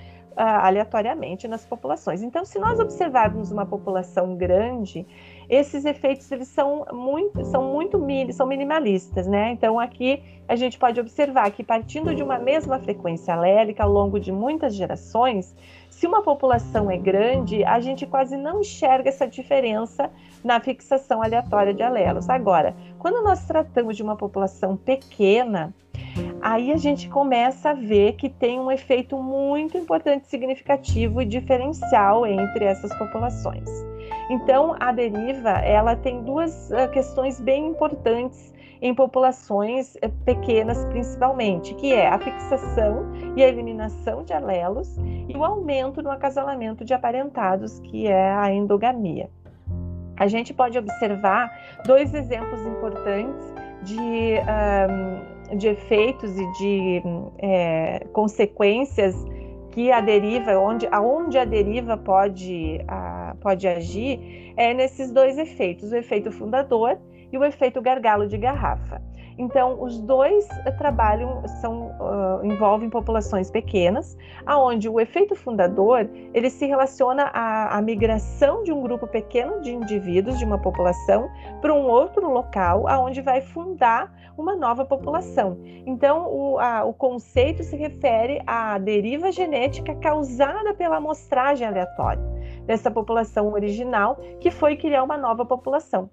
aleatoriamente 0.41 1.49
nas 1.49 1.65
populações. 1.65 2.23
Então, 2.23 2.45
se 2.45 2.57
nós 2.59 2.79
observarmos 2.79 3.51
uma 3.51 3.65
população 3.65 4.37
grande, 4.37 5.05
esses 5.49 5.83
efeitos 5.83 6.31
eles 6.31 6.47
são 6.47 6.85
muito, 6.93 7.43
são 7.45 7.63
muito 7.63 7.99
são 8.31 8.45
minimalistas, 8.45 9.27
né? 9.27 9.51
Então 9.51 9.79
aqui 9.79 10.21
a 10.47 10.55
gente 10.55 10.77
pode 10.77 10.99
observar 10.99 11.49
que 11.51 11.63
partindo 11.63 12.13
de 12.13 12.21
uma 12.21 12.37
mesma 12.37 12.79
frequência 12.79 13.33
alélica 13.33 13.83
ao 13.83 13.89
longo 13.89 14.19
de 14.19 14.31
muitas 14.31 14.75
gerações, 14.75 15.55
se 15.89 16.05
uma 16.05 16.21
população 16.21 16.89
é 16.89 16.97
grande, 16.97 17.63
a 17.63 17.79
gente 17.79 18.05
quase 18.05 18.37
não 18.37 18.61
enxerga 18.61 19.09
essa 19.09 19.27
diferença 19.27 20.09
na 20.43 20.59
fixação 20.59 21.21
aleatória 21.21 21.73
de 21.73 21.83
alelos. 21.83 22.29
Agora, 22.29 22.75
quando 22.97 23.23
nós 23.23 23.45
tratamos 23.45 23.97
de 23.97 24.03
uma 24.03 24.15
população 24.15 24.77
pequena, 24.77 25.73
aí 26.41 26.71
a 26.71 26.77
gente 26.77 27.09
começa 27.09 27.71
a 27.71 27.73
ver 27.73 28.13
que 28.13 28.29
tem 28.29 28.59
um 28.59 28.71
efeito 28.71 29.17
muito 29.17 29.77
importante, 29.77 30.27
significativo 30.27 31.21
e 31.21 31.25
diferencial 31.25 32.25
entre 32.25 32.65
essas 32.65 32.95
populações. 32.97 33.67
Então, 34.29 34.75
a 34.79 34.91
deriva, 34.91 35.49
ela 35.49 35.95
tem 35.95 36.23
duas 36.23 36.69
uh, 36.71 36.89
questões 36.91 37.39
bem 37.39 37.67
importantes 37.67 38.53
em 38.81 38.93
populações 38.93 39.95
uh, 39.95 40.09
pequenas, 40.25 40.85
principalmente, 40.85 41.73
que 41.75 41.93
é 41.93 42.07
a 42.07 42.19
fixação 42.19 43.11
e 43.35 43.43
a 43.43 43.47
eliminação 43.47 44.23
de 44.23 44.33
alelos 44.33 44.97
e 45.27 45.35
o 45.35 45.43
aumento 45.43 46.01
no 46.01 46.11
acasalamento 46.11 46.85
de 46.85 46.93
aparentados, 46.93 47.79
que 47.79 48.07
é 48.07 48.31
a 48.31 48.51
endogamia. 48.51 49.29
A 50.19 50.27
gente 50.27 50.53
pode 50.53 50.77
observar 50.77 51.49
dois 51.85 52.13
exemplos 52.13 52.61
importantes 52.65 53.53
de, 53.83 54.35
um, 54.89 55.57
de 55.57 55.69
efeitos 55.69 56.37
e 56.37 56.51
de 56.53 57.01
é, 57.37 58.05
consequências 58.11 59.15
que 59.71 59.91
a 59.91 60.01
deriva, 60.01 60.57
onde, 60.57 60.87
aonde 60.91 61.37
a 61.37 61.45
deriva 61.45 61.95
pode, 61.95 62.83
a, 62.87 63.18
pode 63.39 63.67
agir, 63.67 64.53
é 64.55 64.73
nesses 64.73 65.11
dois 65.11 65.37
efeitos, 65.37 65.91
o 65.91 65.95
efeito 65.95 66.31
fundador 66.31 66.97
e 67.31 67.37
o 67.37 67.43
efeito 67.43 67.81
gargalo 67.81 68.27
de 68.27 68.37
garrafa. 68.37 69.01
Então, 69.39 69.81
os 69.81 69.97
dois 69.99 70.45
trabalham, 70.77 71.47
são, 71.61 71.95
uh, 71.97 72.45
envolvem 72.45 72.89
populações 72.89 73.49
pequenas, 73.49 74.17
aonde 74.45 74.89
o 74.89 74.99
efeito 74.99 75.33
fundador 75.33 76.09
ele 76.33 76.49
se 76.49 76.65
relaciona 76.65 77.31
à, 77.33 77.77
à, 77.77 77.81
migração 77.81 78.63
de 78.63 78.73
um 78.73 78.81
grupo 78.81 79.07
pequeno 79.07 79.61
de 79.61 79.71
indivíduos 79.71 80.37
de 80.37 80.43
uma 80.43 80.57
população 80.57 81.29
para 81.61 81.73
um 81.73 81.87
outro 81.87 82.29
local, 82.29 82.85
aonde 82.85 83.21
vai 83.21 83.39
fundar 83.39 84.13
uma 84.37 84.57
nova 84.57 84.83
população. 84.83 85.57
Então, 85.85 86.27
o, 86.29 86.59
a, 86.59 86.83
o 86.83 86.93
conceito 86.93 87.63
se 87.63 87.77
refere 87.77 88.41
à 88.45 88.77
deriva 88.77 89.31
genética 89.31 89.95
causada 89.95 90.73
pela 90.73 90.97
amostragem 90.97 91.65
aleatória 91.65 92.38
dessa 92.69 92.91
população 92.91 93.51
original, 93.51 94.19
que 94.39 94.51
foi 94.51 94.77
criar 94.77 95.01
uma 95.01 95.17
nova 95.17 95.43
população. 95.43 96.07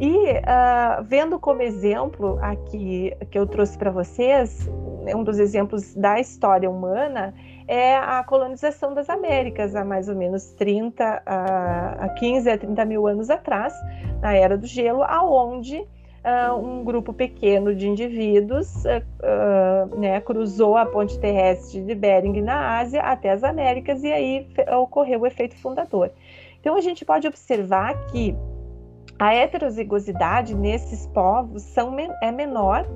E 0.00 0.16
uh, 0.16 1.04
vendo 1.04 1.38
como 1.38 1.60
exemplo 1.60 2.38
aqui 2.40 3.14
que 3.30 3.38
eu 3.38 3.46
trouxe 3.46 3.76
para 3.76 3.90
vocês, 3.90 4.66
um 5.14 5.22
dos 5.22 5.38
exemplos 5.38 5.94
da 5.94 6.18
história 6.18 6.70
humana 6.70 7.34
é 7.68 7.96
a 7.96 8.24
colonização 8.24 8.94
das 8.94 9.10
Américas 9.10 9.76
há 9.76 9.84
mais 9.84 10.08
ou 10.08 10.16
menos 10.16 10.52
30 10.54 11.22
a 11.26 12.08
15 12.18 12.50
a 12.50 12.56
30 12.56 12.82
mil 12.86 13.06
anos 13.06 13.28
atrás, 13.28 13.74
na 14.22 14.32
era 14.32 14.56
do 14.56 14.66
gelo, 14.66 15.02
aonde 15.02 15.86
uh, 16.24 16.56
um 16.56 16.82
grupo 16.82 17.12
pequeno 17.12 17.74
de 17.74 17.88
indivíduos 17.88 18.84
uh, 18.84 19.98
né, 19.98 20.20
cruzou 20.20 20.76
a 20.76 20.86
ponte 20.86 21.18
terrestre 21.18 21.82
de 21.82 21.94
Bering 21.94 22.40
na 22.40 22.78
Ásia 22.78 23.02
até 23.02 23.30
as 23.30 23.44
Américas 23.44 24.02
e 24.02 24.12
aí 24.12 24.46
ocorreu 24.76 25.20
o 25.20 25.26
efeito 25.26 25.56
fundador. 25.56 26.10
Então 26.60 26.76
a 26.76 26.80
gente 26.80 27.04
pode 27.04 27.28
observar 27.28 27.94
que 28.06 28.34
a 29.18 29.34
heterozigosidade 29.34 30.54
nesses 30.54 31.06
povos 31.08 31.62
são, 31.62 31.94
é 32.20 32.32
menor 32.32 32.86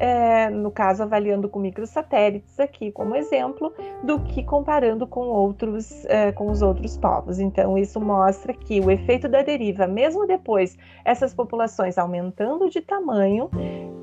é, 0.00 0.48
no 0.48 0.70
caso 0.70 1.02
avaliando 1.02 1.46
com 1.46 1.60
microsatélites 1.60 2.58
aqui 2.58 2.90
como 2.90 3.14
exemplo, 3.14 3.70
do 4.02 4.18
que 4.20 4.42
comparando 4.42 5.06
com 5.06 5.20
outros, 5.20 6.06
é, 6.06 6.32
com 6.32 6.50
os 6.50 6.62
outros 6.62 6.96
povos. 6.96 7.38
Então 7.38 7.76
isso 7.76 8.00
mostra 8.00 8.54
que 8.54 8.80
o 8.80 8.90
efeito 8.90 9.28
da 9.28 9.42
deriva, 9.42 9.86
mesmo 9.86 10.26
depois 10.26 10.78
essas 11.04 11.34
populações 11.34 11.98
aumentando 11.98 12.70
de 12.70 12.80
tamanho, 12.80 13.50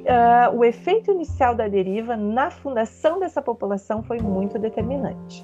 é, 0.06 0.50
o 0.50 0.64
efeito 0.64 1.12
inicial 1.12 1.56
da 1.56 1.68
deriva 1.68 2.16
na 2.16 2.52
fundação 2.52 3.20
dessa 3.20 3.42
população 3.42 4.04
foi 4.04 4.20
muito 4.20 4.60
determinante. 4.60 5.44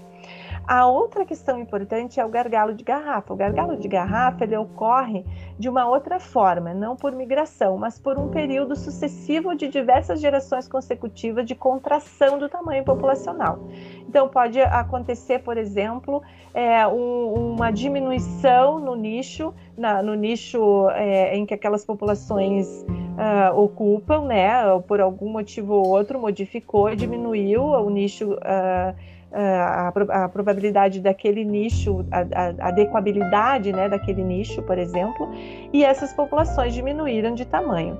A 0.66 0.88
outra 0.88 1.26
questão 1.26 1.60
importante 1.60 2.20
é 2.20 2.26
o 2.26 2.30
gargalo 2.30 2.74
de 2.74 2.84
garrafa. 2.86 3.34
O 3.34 3.36
gargalo 3.36 3.76
de 3.76 3.88
garrafa 3.88 4.46
ele 4.46 4.56
ocorre 4.56 5.26
de 5.60 5.68
uma 5.68 5.86
outra 5.86 6.20
forma, 6.20 6.74
não 6.74 6.96
por 6.96 7.12
migração, 7.12 7.78
mas 7.78 8.00
por 8.00 8.18
um 8.18 8.30
período 8.30 8.76
sucessivo 8.76 9.56
de 9.56 9.68
diversas 9.68 10.22
gerações 10.22 10.68
consecutivas 10.68 11.46
de 11.46 11.54
contração 11.54 12.40
do 12.40 12.48
tamanho 12.48 12.84
populacional. 12.84 13.60
Então, 14.08 14.30
pode 14.30 14.62
acontecer, 14.62 15.40
por 15.40 15.58
exemplo, 15.58 16.22
é, 16.54 16.88
um, 16.88 17.54
uma 17.54 17.70
diminuição 17.70 18.80
no 18.80 18.96
nicho, 18.96 19.54
na, 19.78 20.02
no 20.02 20.14
nicho 20.14 20.90
é, 20.92 21.36
em 21.36 21.46
que 21.46 21.54
aquelas 21.54 21.84
populações 21.84 22.86
uh, 22.88 23.60
ocupam, 23.60 24.26
né? 24.26 24.80
Por 24.88 25.02
algum 25.02 25.30
motivo 25.30 25.74
ou 25.74 25.88
outro, 25.88 26.20
modificou, 26.20 26.96
diminuiu 26.96 27.64
o 27.64 27.90
nicho. 27.90 28.34
Uh, 28.34 29.13
a, 29.34 29.92
a, 30.26 30.30
probabilidade 30.30 31.02
daquele 31.02 31.44
nicho, 31.44 32.06
a, 32.12 32.20
a, 32.20 32.68
adequabilidade 32.70 33.74
né, 33.74 33.90
daquele 33.90 34.24
nicho, 34.24 34.62
por 34.62 34.78
exemplo, 34.78 35.30
e 35.72 35.84
essas 35.84 36.14
populações 36.14 36.74
diminuíram 36.74 37.34
de 37.34 37.46
tamanho. 37.46 37.98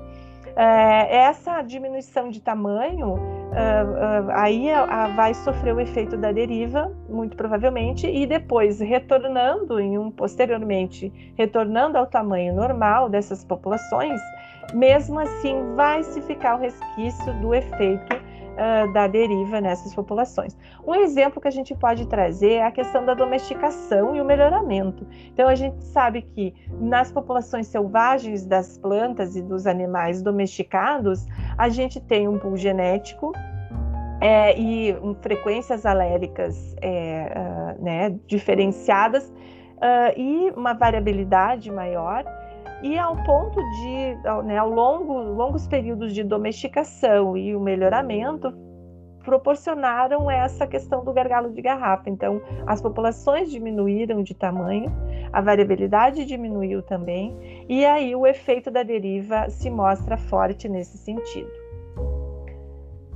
É, 0.56 1.16
essa 1.16 1.62
diminuição 1.62 2.30
de 2.30 2.40
tamanho, 2.40 3.14
uh, 3.14 3.16
uh, 3.16 4.30
aí 4.30 4.68
vai 5.16 5.34
sofrer 5.34 5.74
o 5.74 5.80
efeito 5.80 6.16
da 6.16 6.30
deriva, 6.30 6.92
muito 7.08 7.36
provavelmente, 7.36 8.06
e 8.06 8.24
depois 8.24 8.78
retornando 8.78 9.80
em 9.80 9.98
um 9.98 10.12
posteriormente, 10.12 11.12
retornando 11.36 11.98
ao 11.98 12.06
tamanho 12.06 12.54
normal 12.54 13.08
dessas 13.08 13.44
populações, 13.44 14.20
mesmo 14.72 15.18
assim 15.18 15.74
vai 15.74 16.04
se 16.04 16.22
ficar 16.22 16.54
o 16.54 16.60
resquício 16.60 17.34
do 17.40 17.52
efeito 17.52 18.16
uh, 18.54 18.92
da 18.92 19.06
deriva 19.06 19.60
nessas 19.60 19.94
populações. 19.94 20.56
Um 20.86 20.94
exemplo 20.94 21.40
que 21.40 21.48
a 21.48 21.50
gente 21.50 21.74
pode 21.74 22.06
trazer 22.06 22.54
é 22.54 22.62
a 22.62 22.70
questão 22.70 23.04
da 23.04 23.14
domesticação 23.14 24.14
e 24.14 24.20
o 24.20 24.24
melhoramento. 24.24 25.06
Então, 25.32 25.48
a 25.48 25.54
gente 25.54 25.82
sabe 25.84 26.22
que 26.22 26.54
nas 26.80 27.10
populações 27.12 27.66
selvagens 27.66 28.46
das 28.46 28.78
plantas 28.78 29.36
e 29.36 29.42
dos 29.42 29.66
animais 29.66 30.22
domesticados, 30.22 31.26
a 31.56 31.68
gente 31.68 32.00
tem 32.00 32.28
um 32.28 32.38
pool 32.38 32.56
genético 32.56 33.32
é, 34.20 34.58
e 34.58 34.94
um, 35.02 35.14
frequências 35.14 35.84
aléricas 35.84 36.74
é, 36.80 37.32
uh, 37.36 37.84
né, 37.84 38.18
diferenciadas 38.26 39.28
uh, 39.28 40.18
e 40.18 40.50
uma 40.56 40.72
variabilidade 40.72 41.70
maior 41.70 42.24
e 42.82 42.98
ao 42.98 43.16
ponto 43.24 43.60
de, 43.60 44.44
né, 44.44 44.58
ao 44.58 44.68
longo 44.68 45.18
longos 45.18 45.66
períodos 45.66 46.12
de 46.14 46.22
domesticação 46.22 47.36
e 47.36 47.54
o 47.54 47.60
melhoramento 47.60 48.52
proporcionaram 49.24 50.30
essa 50.30 50.66
questão 50.66 51.02
do 51.02 51.12
gargalo 51.12 51.50
de 51.50 51.62
garrafa. 51.62 52.10
Então, 52.10 52.40
as 52.66 52.80
populações 52.80 53.50
diminuíram 53.50 54.22
de 54.22 54.34
tamanho, 54.34 54.92
a 55.32 55.40
variabilidade 55.40 56.24
diminuiu 56.26 56.82
também, 56.82 57.64
e 57.68 57.84
aí 57.84 58.14
o 58.14 58.26
efeito 58.26 58.70
da 58.70 58.82
deriva 58.82 59.48
se 59.48 59.70
mostra 59.70 60.16
forte 60.16 60.68
nesse 60.68 60.98
sentido. 60.98 61.63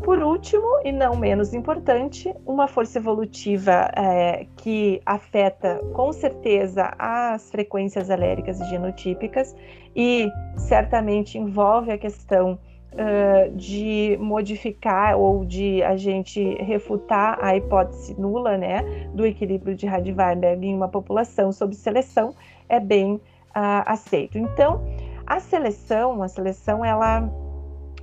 Por 0.09 0.23
último, 0.23 0.81
e 0.87 0.91
não 0.91 1.15
menos 1.15 1.53
importante, 1.53 2.35
uma 2.47 2.67
força 2.67 2.99
evolutiva 2.99 3.91
é, 3.95 4.47
que 4.57 5.03
afeta 5.05 5.85
com 5.93 6.15
certeza 6.15 6.95
as 6.99 7.51
frequências 7.51 8.11
aléricas 8.11 8.59
e 8.59 8.65
genotípicas 8.71 9.55
e 9.95 10.33
certamente 10.57 11.37
envolve 11.37 11.93
a 11.93 11.99
questão 11.99 12.59
uh, 12.95 13.55
de 13.55 14.17
modificar 14.19 15.15
ou 15.19 15.45
de 15.45 15.83
a 15.83 15.95
gente 15.95 16.43
refutar 16.55 17.39
a 17.45 17.55
hipótese 17.55 18.19
nula 18.19 18.57
né, 18.57 18.81
do 19.13 19.27
equilíbrio 19.27 19.75
de 19.75 19.85
Radweiberg 19.85 20.67
em 20.67 20.75
uma 20.75 20.89
população 20.89 21.53
sob 21.53 21.75
seleção 21.75 22.35
é 22.67 22.81
bem 22.81 23.17
uh, 23.17 23.21
aceito. 23.85 24.39
Então, 24.39 24.81
a 25.27 25.39
seleção, 25.39 26.23
a 26.23 26.29
seleção 26.29 26.83
ela 26.83 27.31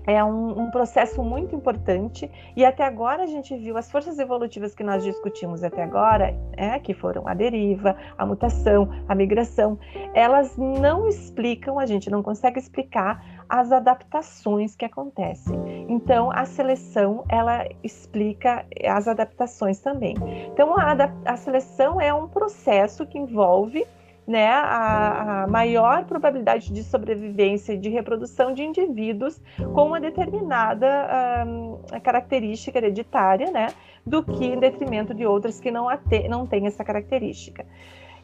é 0.07 0.23
um, 0.23 0.63
um, 0.63 0.71
processo 0.71 1.23
muito 1.23 1.55
importante 1.55 2.29
e 2.55 2.63
até 2.63 2.83
agora 2.83 3.23
a 3.23 3.25
gente 3.25 3.55
viu 3.57 3.77
as 3.77 3.89
forças 3.89 4.19
evolutivas 4.19 4.75
que 4.75 4.83
nós 4.83 5.03
discutimos 5.03 5.63
até 5.63 5.83
agora, 5.83 6.35
é, 6.55 6.77
que 6.79 6.93
foram 6.93 7.27
a 7.27 7.33
deriva, 7.33 7.95
a 8.17 8.25
mutação, 8.25 8.89
a 9.07 9.15
migração, 9.15 9.77
elas 10.13 10.57
não 10.57 11.07
explicam, 11.07 11.79
a 11.79 11.85
gente 11.85 12.09
não 12.09 12.21
consegue 12.21 12.59
explicar 12.59 13.23
as 13.47 13.71
adaptações 13.71 14.75
que 14.75 14.85
acontecem. 14.85 15.55
Então 15.89 16.31
a 16.31 16.45
seleção 16.45 17.23
ela 17.29 17.67
explica 17.83 18.65
as 18.87 19.07
adaptações 19.07 19.79
também. 19.79 20.15
Então 20.51 20.75
a, 20.77 20.93
a 21.25 21.37
seleção 21.37 21.99
é 22.01 22.13
um 22.13 22.27
processo 22.27 23.05
que 23.05 23.17
envolve 23.17 23.85
né, 24.27 24.49
a, 24.49 25.43
a, 25.43 25.47
maior 25.47 26.05
probabilidade 26.05 26.73
de 26.73 26.83
sobrevivência 26.83 27.73
e 27.73 27.77
de 27.77 27.89
reprodução 27.89 28.53
de 28.53 28.63
indivíduos 28.63 29.39
com 29.73 29.87
uma 29.87 29.99
determinada 29.99 31.45
um, 31.47 31.77
característica 32.01 32.77
hereditária, 32.77 33.51
né, 33.51 33.67
do 34.05 34.23
que 34.23 34.45
em 34.45 34.59
detrimento 34.59 35.13
de 35.13 35.25
outras 35.25 35.59
que 35.59 35.69
não, 35.69 35.87
te, 35.97 36.27
não 36.27 36.47
têm 36.47 36.65
essa 36.65 36.83
característica. 36.83 37.65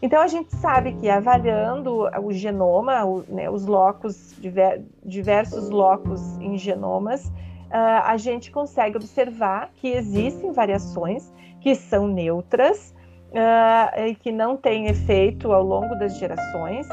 Então 0.01 0.19
a 0.19 0.27
gente 0.27 0.55
sabe 0.55 0.93
que 0.93 1.07
avaliando 1.07 2.09
o 2.23 2.33
genoma, 2.33 3.05
o, 3.05 3.23
né, 3.29 3.49
os 3.49 3.67
locos, 3.67 4.35
diver, 4.39 4.81
diversos 5.05 5.69
locos 5.69 6.39
em 6.39 6.57
genomas, 6.57 7.25
uh, 7.25 8.01
a 8.03 8.17
gente 8.17 8.49
consegue 8.49 8.97
observar 8.97 9.69
que 9.75 9.89
existem 9.89 10.51
variações 10.51 11.31
que 11.59 11.75
são 11.75 12.07
neutras, 12.07 12.95
uh, 13.31 14.07
e 14.07 14.15
que 14.15 14.31
não 14.31 14.57
tem 14.57 14.87
efeito 14.87 15.51
ao 15.51 15.63
longo 15.63 15.95
das 15.95 16.17
gerações, 16.17 16.87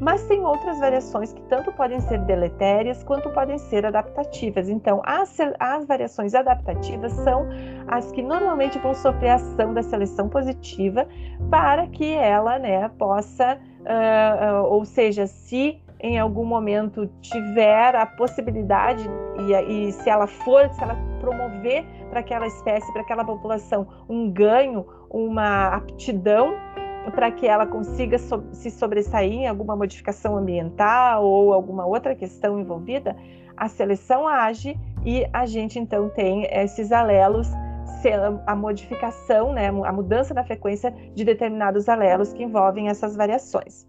mas 0.00 0.26
tem 0.26 0.44
outras 0.44 0.78
variações 0.80 1.32
que 1.32 1.40
tanto 1.42 1.72
podem 1.72 2.00
ser 2.00 2.18
deletérias 2.20 3.02
quanto 3.04 3.30
podem 3.30 3.58
ser 3.58 3.86
adaptativas. 3.86 4.68
Então, 4.68 5.00
as, 5.04 5.36
as 5.58 5.86
variações 5.86 6.34
adaptativas 6.34 7.12
são 7.12 7.48
as 7.86 8.10
que 8.12 8.22
normalmente 8.22 8.78
vão 8.78 8.94
sofrer 8.94 9.30
a 9.30 9.34
ação 9.36 9.72
da 9.72 9.82
seleção 9.82 10.28
positiva 10.28 11.06
para 11.50 11.86
que 11.86 12.12
ela 12.12 12.58
né, 12.58 12.88
possa, 12.98 13.56
uh, 13.80 14.64
uh, 14.64 14.72
ou 14.72 14.84
seja, 14.84 15.26
se 15.26 15.80
em 16.00 16.18
algum 16.18 16.44
momento 16.44 17.06
tiver 17.22 17.96
a 17.96 18.04
possibilidade 18.04 19.08
e, 19.38 19.86
e 19.88 19.92
se 19.92 20.10
ela 20.10 20.26
for, 20.26 20.68
se 20.70 20.82
ela 20.82 20.96
promover 21.18 21.82
para 22.10 22.20
aquela 22.20 22.46
espécie, 22.46 22.92
para 22.92 23.00
aquela 23.00 23.24
população 23.24 23.86
um 24.06 24.30
ganho, 24.30 24.84
uma 25.14 25.68
aptidão 25.68 26.56
para 27.14 27.30
que 27.30 27.46
ela 27.46 27.66
consiga 27.66 28.18
so 28.18 28.42
se 28.52 28.70
sobressair 28.70 29.32
em 29.32 29.46
alguma 29.46 29.76
modificação 29.76 30.36
ambiental 30.36 31.24
ou 31.24 31.52
alguma 31.52 31.86
outra 31.86 32.14
questão 32.14 32.58
envolvida, 32.58 33.14
a 33.56 33.68
seleção 33.68 34.26
age 34.26 34.76
e 35.04 35.24
a 35.32 35.46
gente 35.46 35.78
então 35.78 36.08
tem 36.08 36.48
esses 36.50 36.90
alelos, 36.90 37.48
a 38.46 38.56
modificação, 38.56 39.52
né, 39.52 39.68
a 39.68 39.92
mudança 39.92 40.34
na 40.34 40.44
frequência 40.44 40.90
de 41.14 41.24
determinados 41.24 41.88
alelos 41.88 42.32
que 42.32 42.42
envolvem 42.42 42.88
essas 42.88 43.16
variações. 43.16 43.86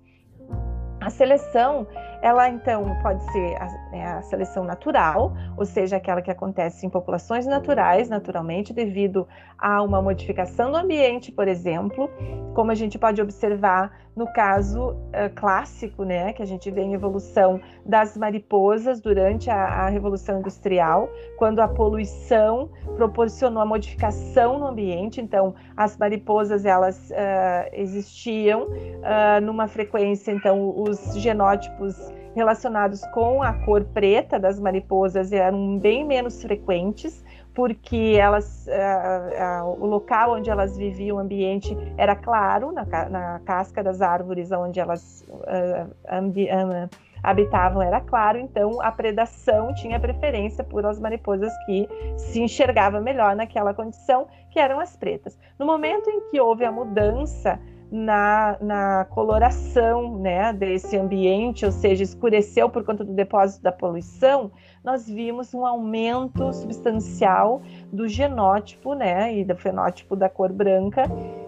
A 1.02 1.10
seleção, 1.10 1.86
ela 2.22 2.50
então 2.50 2.84
pode 3.02 3.24
ser 3.32 3.56
a, 3.58 3.96
é, 3.96 4.04
a, 4.06 4.22
seleção 4.22 4.64
natural, 4.64 5.34
ou 5.58 5.66
seja, 5.66 5.98
aquela 5.98 6.22
que 6.22 6.32
acontece 6.32 6.86
em 6.86 6.90
populações 6.90 7.46
naturais, 7.46 8.10
naturalmente, 8.10 8.74
devido 8.74 9.28
a 9.58 9.82
uma 9.82 10.02
modificação 10.02 10.72
do 10.72 10.78
ambiente, 10.78 11.32
por 11.32 11.48
exemplo, 11.48 12.10
como 12.54 12.72
a 12.72 12.76
gente 12.76 12.98
pode 12.98 13.22
observar 13.22 13.92
no 14.16 14.28
caso 14.28 14.92
uh, 14.92 15.30
clássico, 15.36 16.06
né, 16.06 16.32
que 16.32 16.42
a 16.42 16.46
gente 16.46 16.72
vê 16.72 16.82
em 16.82 16.94
evolução 16.94 17.60
das 17.86 18.16
mariposas 18.16 19.02
durante 19.02 19.50
a, 19.50 19.66
a, 19.66 19.90
Revolução 19.90 20.40
Industrial, 20.40 21.10
quando 21.38 21.60
a 21.60 21.68
poluição 21.68 22.70
proporcionou 22.96 23.62
a 23.62 23.66
modificação 23.66 24.58
no 24.58 24.68
ambiente. 24.68 25.20
Então, 25.20 25.54
as 25.76 25.98
mariposas 25.98 26.66
elas 26.66 27.10
uh, 27.10 27.70
existiam 27.74 28.64
uh, 28.64 29.42
numa 29.44 29.68
frequência, 29.68 30.32
então 30.32 30.74
os 30.78 31.16
genótipos 31.16 32.05
relacionados 32.36 33.02
com 33.14 33.42
a 33.42 33.54
cor 33.54 33.84
preta 33.86 34.40
das 34.40 34.60
mariposas 34.60 35.32
eram 35.32 35.80
bem 35.80 36.06
menos 36.06 36.42
frequentes 36.42 37.24
porque 37.56 38.18
elas, 38.20 38.68
uh, 38.68 39.64
uh, 39.64 39.82
o 39.82 39.86
local 39.86 40.34
onde 40.34 40.50
elas 40.50 40.78
viviam, 40.78 41.16
o 41.16 41.20
ambiente 41.22 41.76
era 41.98 42.14
claro, 42.14 42.74
na, 42.74 42.84
na 43.10 43.40
casca 43.46 43.82
das 43.82 44.02
árvores 44.02 44.52
onde 44.52 44.80
elas 44.80 45.24
uh, 45.30 46.90
habitavam 47.24 47.82
era 47.82 48.02
claro, 48.02 48.38
então 48.38 48.80
a 48.82 48.92
predação 48.92 49.74
tinha 49.74 50.00
preferência 50.00 50.64
por 50.66 50.86
as 50.86 51.00
mariposas 51.00 51.52
que 51.66 51.88
se 52.18 52.42
enxergava 52.42 53.00
melhor 53.00 53.36
naquela 53.36 53.74
condição, 53.74 54.28
que 54.52 54.60
eram 54.60 54.80
as 54.80 54.96
pretas. 54.98 55.40
No 55.58 55.66
momento 55.66 56.10
em 56.10 56.30
que 56.30 56.40
houve 56.40 56.66
a 56.66 56.72
mudança 56.72 57.58
na, 57.96 58.58
na 58.60 59.06
coloração 59.06 60.20
né, 60.20 60.52
desse 60.52 60.98
ambiente, 60.98 61.66
ou 61.66 61.72
seja, 61.72 62.04
escureceu 62.04 62.70
por 62.70 62.84
conta 62.84 63.06
do 63.06 63.14
depósito 63.14 63.64
da 63.64 63.72
poluição, 63.72 64.52
nós 64.84 65.08
vimos 65.08 65.54
um 65.54 65.66
aumento 65.66 66.52
substancial 66.52 67.62
do 67.94 68.06
genótipo 68.06 68.94
né, 68.94 69.34
e 69.34 69.46
do 69.46 69.56
fenótipo 69.56 70.14
da 70.14 70.28
cor 70.28 70.52
branca 70.52 71.04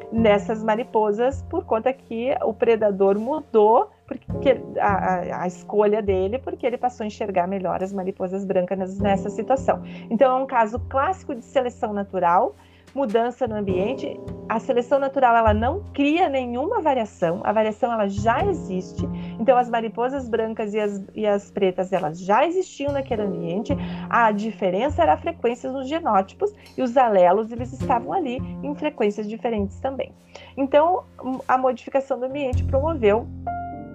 nessas 0.09 0.63
mariposas, 0.63 1.41
por 1.49 1.65
conta 1.65 1.91
que 1.91 2.33
o 2.41 2.53
predador 2.53 3.19
mudou 3.19 3.91
porque 4.07 4.57
a, 4.79 5.41
a, 5.41 5.47
escolha 5.47 6.01
dele, 6.01 6.39
porque 6.39 6.65
ele 6.65 6.77
passou 6.77 7.03
a 7.03 7.07
enxergar 7.07 7.45
melhor 7.45 7.83
as 7.83 7.91
mariposas 7.91 8.45
brancas 8.45 8.97
nessa 8.99 9.29
situação. 9.29 9.83
Então, 10.09 10.31
é 10.31 10.41
um 10.41 10.47
caso 10.47 10.79
clássico 10.87 11.35
de 11.35 11.43
seleção 11.43 11.91
natural 11.91 12.55
mudança 12.97 13.47
no 13.47 13.55
ambiente, 13.55 14.19
a 14.49 14.59
seleção 14.59 14.99
natural 14.99 15.35
ela 15.35 15.53
não 15.53 15.83
cria 15.93 16.29
nenhuma 16.29 16.81
variação, 16.81 17.41
a 17.43 17.51
variação 17.51 17.91
ela 17.91 18.07
já 18.07 18.45
existe. 18.45 19.07
Então 19.39 19.57
as 19.57 19.69
mariposas 19.69 20.27
brancas 20.29 20.73
e 20.73 20.79
as, 20.79 21.03
e 21.13 21.25
as 21.25 21.51
pretas 21.51 21.91
elas 21.91 22.19
já 22.19 22.45
existiam 22.45 22.91
naquele 22.91 23.23
ambiente. 23.23 23.75
A 24.09 24.31
diferença 24.31 25.01
era 25.01 25.13
a 25.13 25.17
frequência 25.17 25.71
dos 25.71 25.87
genótipos 25.87 26.53
e 26.77 26.81
os 26.81 26.95
alelos 26.95 27.51
eles 27.51 27.73
estavam 27.73 28.13
ali 28.13 28.37
em 28.63 28.73
frequências 28.75 29.27
diferentes 29.27 29.79
também. 29.79 30.13
Então 30.55 31.03
a 31.47 31.57
modificação 31.57 32.19
do 32.19 32.25
ambiente 32.25 32.63
promoveu 32.63 33.27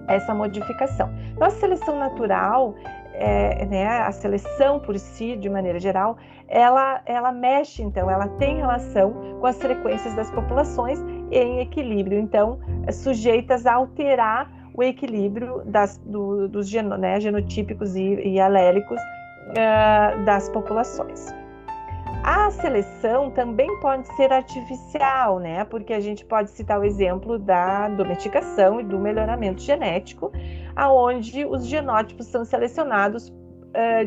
essa 0.07 0.33
modificação. 0.33 1.09
Então 1.33 1.47
a 1.47 1.51
seleção 1.51 1.97
natural 1.97 2.75
é, 3.13 3.65
né, 3.65 3.87
a 3.87 4.11
seleção 4.11 4.79
por 4.79 4.97
si, 4.97 5.35
de 5.35 5.49
maneira 5.49 5.79
geral, 5.79 6.17
ela, 6.47 7.01
ela 7.05 7.31
mexe, 7.31 7.81
então, 7.81 8.09
ela 8.09 8.27
tem 8.27 8.57
relação 8.57 9.13
com 9.39 9.45
as 9.45 9.57
frequências 9.57 10.13
das 10.15 10.29
populações 10.31 10.99
em 11.31 11.59
equilíbrio, 11.59 12.19
então, 12.19 12.59
sujeitas 12.91 13.65
a 13.65 13.73
alterar 13.73 14.51
o 14.73 14.83
equilíbrio 14.83 15.61
das, 15.65 15.97
do, 15.99 16.47
dos 16.47 16.67
geno, 16.67 16.97
né, 16.97 17.19
genotípicos 17.19 17.95
e, 17.95 18.15
e 18.15 18.39
alélicos 18.39 18.99
uh, 19.49 20.25
das 20.25 20.49
populações. 20.49 21.42
A 22.23 22.49
seleção 22.51 23.29
também 23.29 23.67
pode 23.81 24.07
ser 24.15 24.31
artificial, 24.31 25.39
né? 25.39 25.65
Porque 25.65 25.91
a 25.91 25.99
gente 25.99 26.23
pode 26.23 26.51
citar 26.51 26.79
o 26.79 26.85
exemplo 26.85 27.37
da 27.37 27.89
domesticação 27.89 28.79
e 28.79 28.83
do 28.83 28.97
melhoramento 28.97 29.61
genético, 29.61 30.31
aonde 30.73 31.43
os 31.43 31.65
genótipos 31.65 32.27
são 32.27 32.45
selecionados 32.45 33.27
uh, 33.27 33.33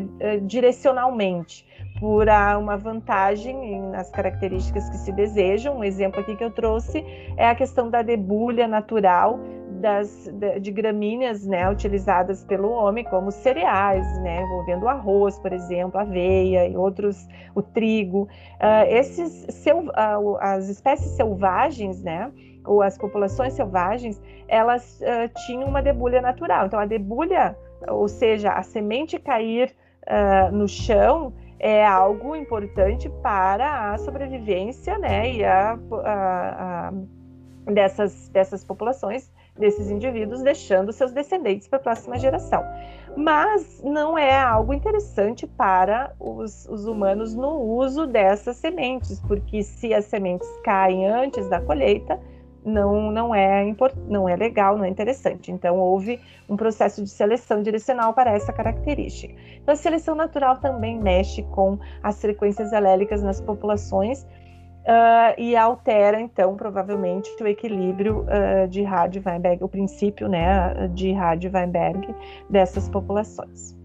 uh, 0.02 0.40
direcionalmente 0.46 1.66
por 2.00 2.26
uma 2.58 2.76
vantagem 2.76 3.80
nas 3.90 4.10
características 4.10 4.88
que 4.88 4.96
se 4.96 5.12
desejam. 5.12 5.78
Um 5.78 5.84
exemplo 5.84 6.20
aqui 6.20 6.36
que 6.36 6.44
eu 6.44 6.50
trouxe 6.50 7.04
é 7.36 7.48
a 7.48 7.54
questão 7.54 7.90
da 7.90 8.00
debulha 8.00 8.66
natural 8.66 9.38
das, 9.86 10.28
de 10.60 10.72
gramíneas 10.72 11.46
né, 11.46 11.70
utilizadas 11.70 12.42
pelo 12.42 12.72
homem, 12.72 13.04
como 13.04 13.30
cereais, 13.30 14.04
né, 14.20 14.42
envolvendo 14.42 14.88
arroz, 14.88 15.38
por 15.38 15.52
exemplo, 15.52 16.00
aveia 16.00 16.66
e 16.66 16.76
outros, 16.76 17.28
o 17.54 17.62
trigo. 17.62 18.22
Uh, 18.54 18.84
esses, 18.88 19.46
seu, 19.54 19.84
uh, 19.84 20.36
as 20.40 20.68
espécies 20.68 21.12
selvagens, 21.12 22.02
né, 22.02 22.32
ou 22.64 22.82
as 22.82 22.98
populações 22.98 23.52
selvagens, 23.52 24.20
elas 24.48 25.00
uh, 25.02 25.32
tinham 25.46 25.68
uma 25.68 25.80
debulha 25.80 26.20
natural. 26.20 26.66
Então, 26.66 26.80
a 26.80 26.84
debulha, 26.86 27.56
ou 27.88 28.08
seja, 28.08 28.50
a 28.50 28.64
semente 28.64 29.20
cair 29.20 29.72
no 30.52 30.68
chão, 30.68 31.32
é 31.58 31.84
algo 31.84 32.36
importante 32.36 33.08
para 33.24 33.92
a 33.92 33.98
sobrevivência 33.98 34.96
né, 34.98 35.32
e 35.32 35.44
a, 35.44 35.76
a, 36.04 36.88
a 36.88 36.92
dessas, 37.66 38.28
dessas 38.28 38.64
populações 38.64 39.30
desses 39.58 39.90
indivíduos, 39.90 40.42
deixando 40.42 40.92
seus 40.92 41.12
descendentes 41.12 41.66
para 41.66 41.78
a 41.78 41.82
próxima 41.82 42.18
geração. 42.18 42.62
Mas 43.16 43.82
não 43.82 44.16
é 44.16 44.38
algo 44.38 44.74
interessante 44.74 45.46
para 45.46 46.14
os, 46.20 46.66
os, 46.66 46.86
humanos 46.86 47.34
no 47.34 47.58
uso 47.58 48.06
dessas 48.06 48.56
sementes, 48.56 49.18
porque 49.20 49.62
se 49.62 49.94
as 49.94 50.04
sementes 50.04 50.48
caem 50.62 51.06
antes 51.08 51.48
da 51.48 51.60
colheita, 51.60 52.20
não, 52.62 53.10
não, 53.12 53.34
é, 53.34 53.64
não 54.08 54.28
é 54.28 54.36
legal, 54.36 54.76
não 54.76 54.84
é 54.84 54.88
interessante. 54.88 55.52
Então, 55.52 55.78
houve 55.78 56.20
um 56.48 56.56
processo 56.56 57.02
de 57.02 57.08
seleção 57.08 57.62
direcional 57.62 58.12
para 58.12 58.32
essa 58.32 58.52
característica. 58.52 59.34
Então, 59.62 59.72
a 59.72 59.76
seleção 59.76 60.14
natural 60.14 60.58
também 60.58 60.98
mexe 60.98 61.42
com 61.44 61.78
as 62.02 62.20
frequências 62.20 62.72
alélicas 62.72 63.22
nas 63.22 63.40
populações 63.40 64.26
Uh, 64.86 65.34
e 65.36 65.56
altera, 65.56 66.20
então, 66.20 66.54
provavelmente, 66.54 67.28
o 67.42 67.46
equilíbrio 67.46 68.20
uh, 68.20 68.68
de 68.68 68.84
Rádio-Weinberg, 68.84 69.64
o 69.64 69.68
princípio 69.68 70.28
né, 70.28 70.86
de 70.94 71.12
Rádio-Weinberg 71.12 72.14
dessas 72.48 72.88
populações. 72.88 73.76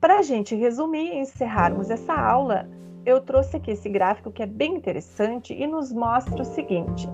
Para 0.00 0.18
a 0.18 0.22
gente 0.22 0.54
resumir 0.56 1.12
e 1.12 1.18
encerrarmos 1.18 1.90
essa 1.90 2.12
aula, 2.12 2.68
eu 3.04 3.20
trouxe 3.20 3.56
aqui 3.56 3.70
esse 3.70 3.88
gráfico 3.88 4.30
que 4.30 4.42
é 4.42 4.46
bem 4.46 4.74
interessante 4.74 5.54
e 5.54 5.66
nos 5.66 5.92
mostra 5.92 6.42
o 6.42 6.44
seguinte, 6.44 7.08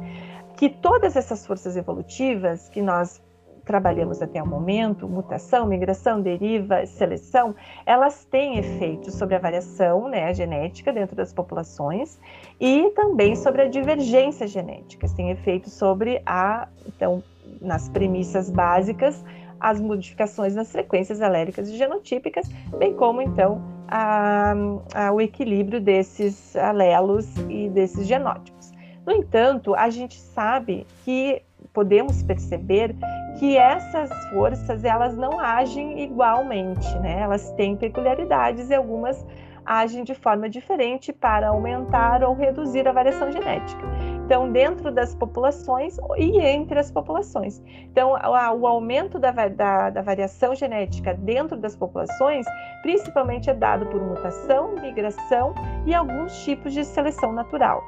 que 0.57 0.69
todas 0.69 1.17
essas 1.17 1.47
forças 1.47 1.77
evolutivas 1.77 2.69
que 2.69 2.83
nós 2.83 3.23
trabalhamos 3.65 4.23
até 4.23 4.43
o 4.43 4.47
momento, 4.47 5.09
mutação, 5.09 5.67
migração, 5.67 6.21
deriva, 6.21 6.85
seleção, 6.87 7.55
elas 7.85 8.25
têm 8.25 8.59
efeitos 8.59 9.15
sobre 9.15 9.35
a 9.35 9.39
variação 9.39 10.09
né, 10.09 10.33
genética 10.35 10.93
dentro 10.93 11.17
das 11.17 11.33
populações 11.33 12.19
e 12.61 12.91
também 12.91 13.35
sobre 13.35 13.63
a 13.63 13.69
divergência 13.69 14.47
genética, 14.47 15.07
têm 15.15 15.31
efeitos 15.31 15.73
sobre 15.73 16.23
a, 16.27 16.69
então, 16.87 17.23
nas 17.61 17.89
premissas 17.89 18.51
básicas, 18.51 19.25
as 19.59 19.81
modificações 19.81 20.55
nas 20.55 20.71
frequências 20.71 21.23
aléricas 21.23 21.69
e 21.71 21.77
genotípicas, 21.77 22.47
bem 22.79 22.95
como 22.95 23.23
então 23.23 23.63
a, 23.89 24.53
a, 24.95 25.13
o 25.13 25.21
equilíbrio 25.21 25.81
desses 25.81 26.55
alelos 26.57 27.27
e 27.49 27.69
desses 27.71 28.07
genótipos. 28.07 28.73
No 29.07 29.13
entanto, 29.13 29.75
a 29.75 29.89
gente 29.91 30.19
sabe 30.19 30.87
que 31.05 31.43
podemos 31.73 32.23
perceber 32.23 32.95
que 33.39 33.57
essas 33.57 34.11
forças 34.31 34.85
elas 34.85 35.17
não 35.17 35.41
agem 35.41 36.03
igualmente, 36.03 36.99
né? 36.99 37.21
Elas 37.21 37.51
têm 37.53 37.77
peculiaridades 37.77 38.71
e 38.71 38.75
algumas 38.75 39.25
agem 39.65 40.05
de 40.05 40.15
forma 40.15 40.49
diferente 40.49 41.13
para 41.13 41.49
aumentar 41.49 42.23
ou 42.23 42.35
reduzir 42.35 42.87
a 42.87 42.93
variação 42.93 43.31
genética. 43.33 43.83
Então, 44.25 44.51
dentro 44.51 44.91
das 44.91 45.15
populações 45.15 45.99
e 46.17 46.39
entre 46.39 46.79
as 46.79 46.91
populações. 46.91 47.63
Então, 47.91 48.13
o 48.13 48.67
aumento 48.67 49.19
da, 49.19 49.31
da, 49.31 49.91
da 49.91 50.03
variação 50.03 50.55
genética 50.55 51.15
dentro 51.15 51.57
das 51.57 51.77
populações, 51.77 52.47
principalmente 52.83 53.51
é 53.51 53.55
dado 53.55 53.87
por 53.87 54.03
mutação, 54.03 54.75
migração 54.77 55.55
e 55.87 55.95
alguns 55.95 56.45
tipos 56.45 56.73
de 56.73 56.85
seleção 56.85 57.33
natural. 57.33 57.83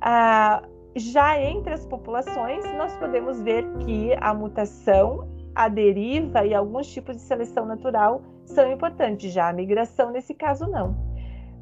Ah, 0.00 0.62
já 0.96 1.40
entre 1.40 1.72
as 1.72 1.84
populações, 1.86 2.64
nós 2.74 2.94
podemos 2.96 3.40
ver 3.42 3.64
que 3.80 4.14
a 4.20 4.32
mutação, 4.32 5.28
a 5.54 5.68
deriva 5.68 6.44
e 6.44 6.54
alguns 6.54 6.86
tipos 6.86 7.16
de 7.16 7.22
seleção 7.22 7.66
natural 7.66 8.22
são 8.44 8.70
importantes, 8.70 9.32
já 9.32 9.48
a 9.48 9.52
migração, 9.52 10.10
nesse 10.10 10.34
caso, 10.34 10.66
não. 10.66 10.96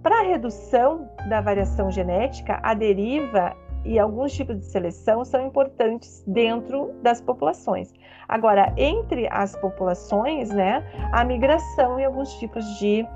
Para 0.02 0.20
a 0.20 0.22
redução 0.22 1.08
da 1.28 1.40
variação 1.40 1.90
genética, 1.90 2.58
a 2.62 2.74
deriva 2.74 3.56
e 3.84 3.98
alguns 3.98 4.32
tipos 4.32 4.58
de 4.58 4.64
seleção 4.66 5.24
são 5.24 5.46
importantes 5.46 6.22
dentro 6.26 6.92
das 7.02 7.20
populações. 7.20 7.92
Agora, 8.28 8.72
entre 8.76 9.28
as 9.30 9.56
populações, 9.56 10.50
né, 10.50 10.84
a 11.12 11.24
migração 11.24 11.98
e 11.98 12.04
alguns 12.04 12.32
tipos 12.34 12.64
de 12.78 13.06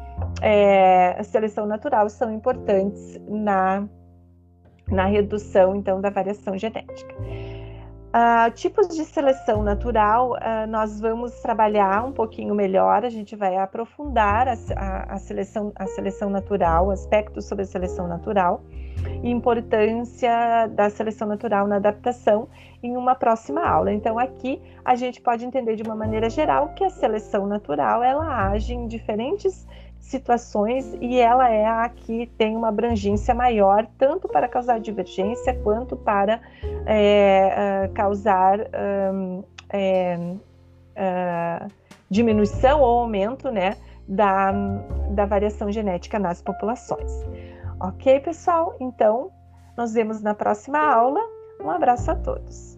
é, 0.42 1.20
seleção 1.22 1.66
natural 1.66 2.08
são 2.08 2.32
importantes 2.32 3.20
na 3.28 3.88
na 4.90 5.06
redução 5.06 5.74
então 5.74 6.00
da 6.00 6.10
variação 6.10 6.56
genética. 6.56 7.14
Uh, 8.16 8.50
tipos 8.52 8.88
de 8.88 9.04
seleção 9.04 9.62
natural, 9.62 10.30
uh, 10.30 10.66
nós 10.66 10.98
vamos 10.98 11.32
trabalhar 11.42 12.02
um 12.02 12.12
pouquinho 12.12 12.54
melhor, 12.54 13.04
a 13.04 13.10
gente 13.10 13.36
vai 13.36 13.58
aprofundar 13.58 14.48
a, 14.48 14.54
a, 14.74 15.14
a, 15.14 15.18
seleção, 15.18 15.70
a 15.74 15.86
seleção 15.86 16.30
natural, 16.30 16.90
aspectos 16.90 17.44
sobre 17.44 17.64
a 17.64 17.66
seleção 17.66 18.08
natural 18.08 18.62
e 19.22 19.28
importância 19.28 20.66
da 20.68 20.88
seleção 20.88 21.28
natural 21.28 21.66
na 21.66 21.76
adaptação 21.76 22.48
em 22.82 22.96
uma 22.96 23.14
próxima 23.14 23.62
aula. 23.66 23.92
Então 23.92 24.18
aqui 24.18 24.62
a 24.82 24.94
gente 24.94 25.20
pode 25.20 25.44
entender 25.44 25.76
de 25.76 25.82
uma 25.82 25.94
maneira 25.94 26.30
geral 26.30 26.70
que 26.70 26.84
a 26.84 26.90
seleção 26.90 27.46
natural 27.46 28.02
ela 28.02 28.48
age 28.48 28.72
em 28.72 28.86
diferentes 28.86 29.66
situações 30.06 30.96
e 31.00 31.18
ela 31.18 31.50
é 31.50 31.66
a 31.66 31.88
que 31.88 32.26
tem 32.38 32.56
uma 32.56 32.68
abrangência 32.68 33.34
maior, 33.34 33.86
tanto 33.98 34.28
para 34.28 34.48
causar 34.48 34.78
divergência 34.78 35.54
quanto 35.62 35.96
para 35.96 36.40
é, 36.86 37.90
causar 37.94 38.60
um, 39.12 39.42
é, 39.70 40.16
uh, 40.96 41.72
diminuição 42.08 42.80
ou 42.80 43.00
aumento 43.00 43.50
né, 43.50 43.76
da, 44.06 44.52
da 45.10 45.26
variação 45.26 45.70
genética 45.70 46.18
nas 46.18 46.40
populações. 46.40 47.12
Ok, 47.80 48.20
pessoal? 48.20 48.76
Então, 48.80 49.30
nos 49.76 49.92
vemos 49.92 50.22
na 50.22 50.34
próxima 50.34 50.78
aula. 50.78 51.20
Um 51.60 51.70
abraço 51.70 52.10
a 52.10 52.14
todos. 52.14 52.75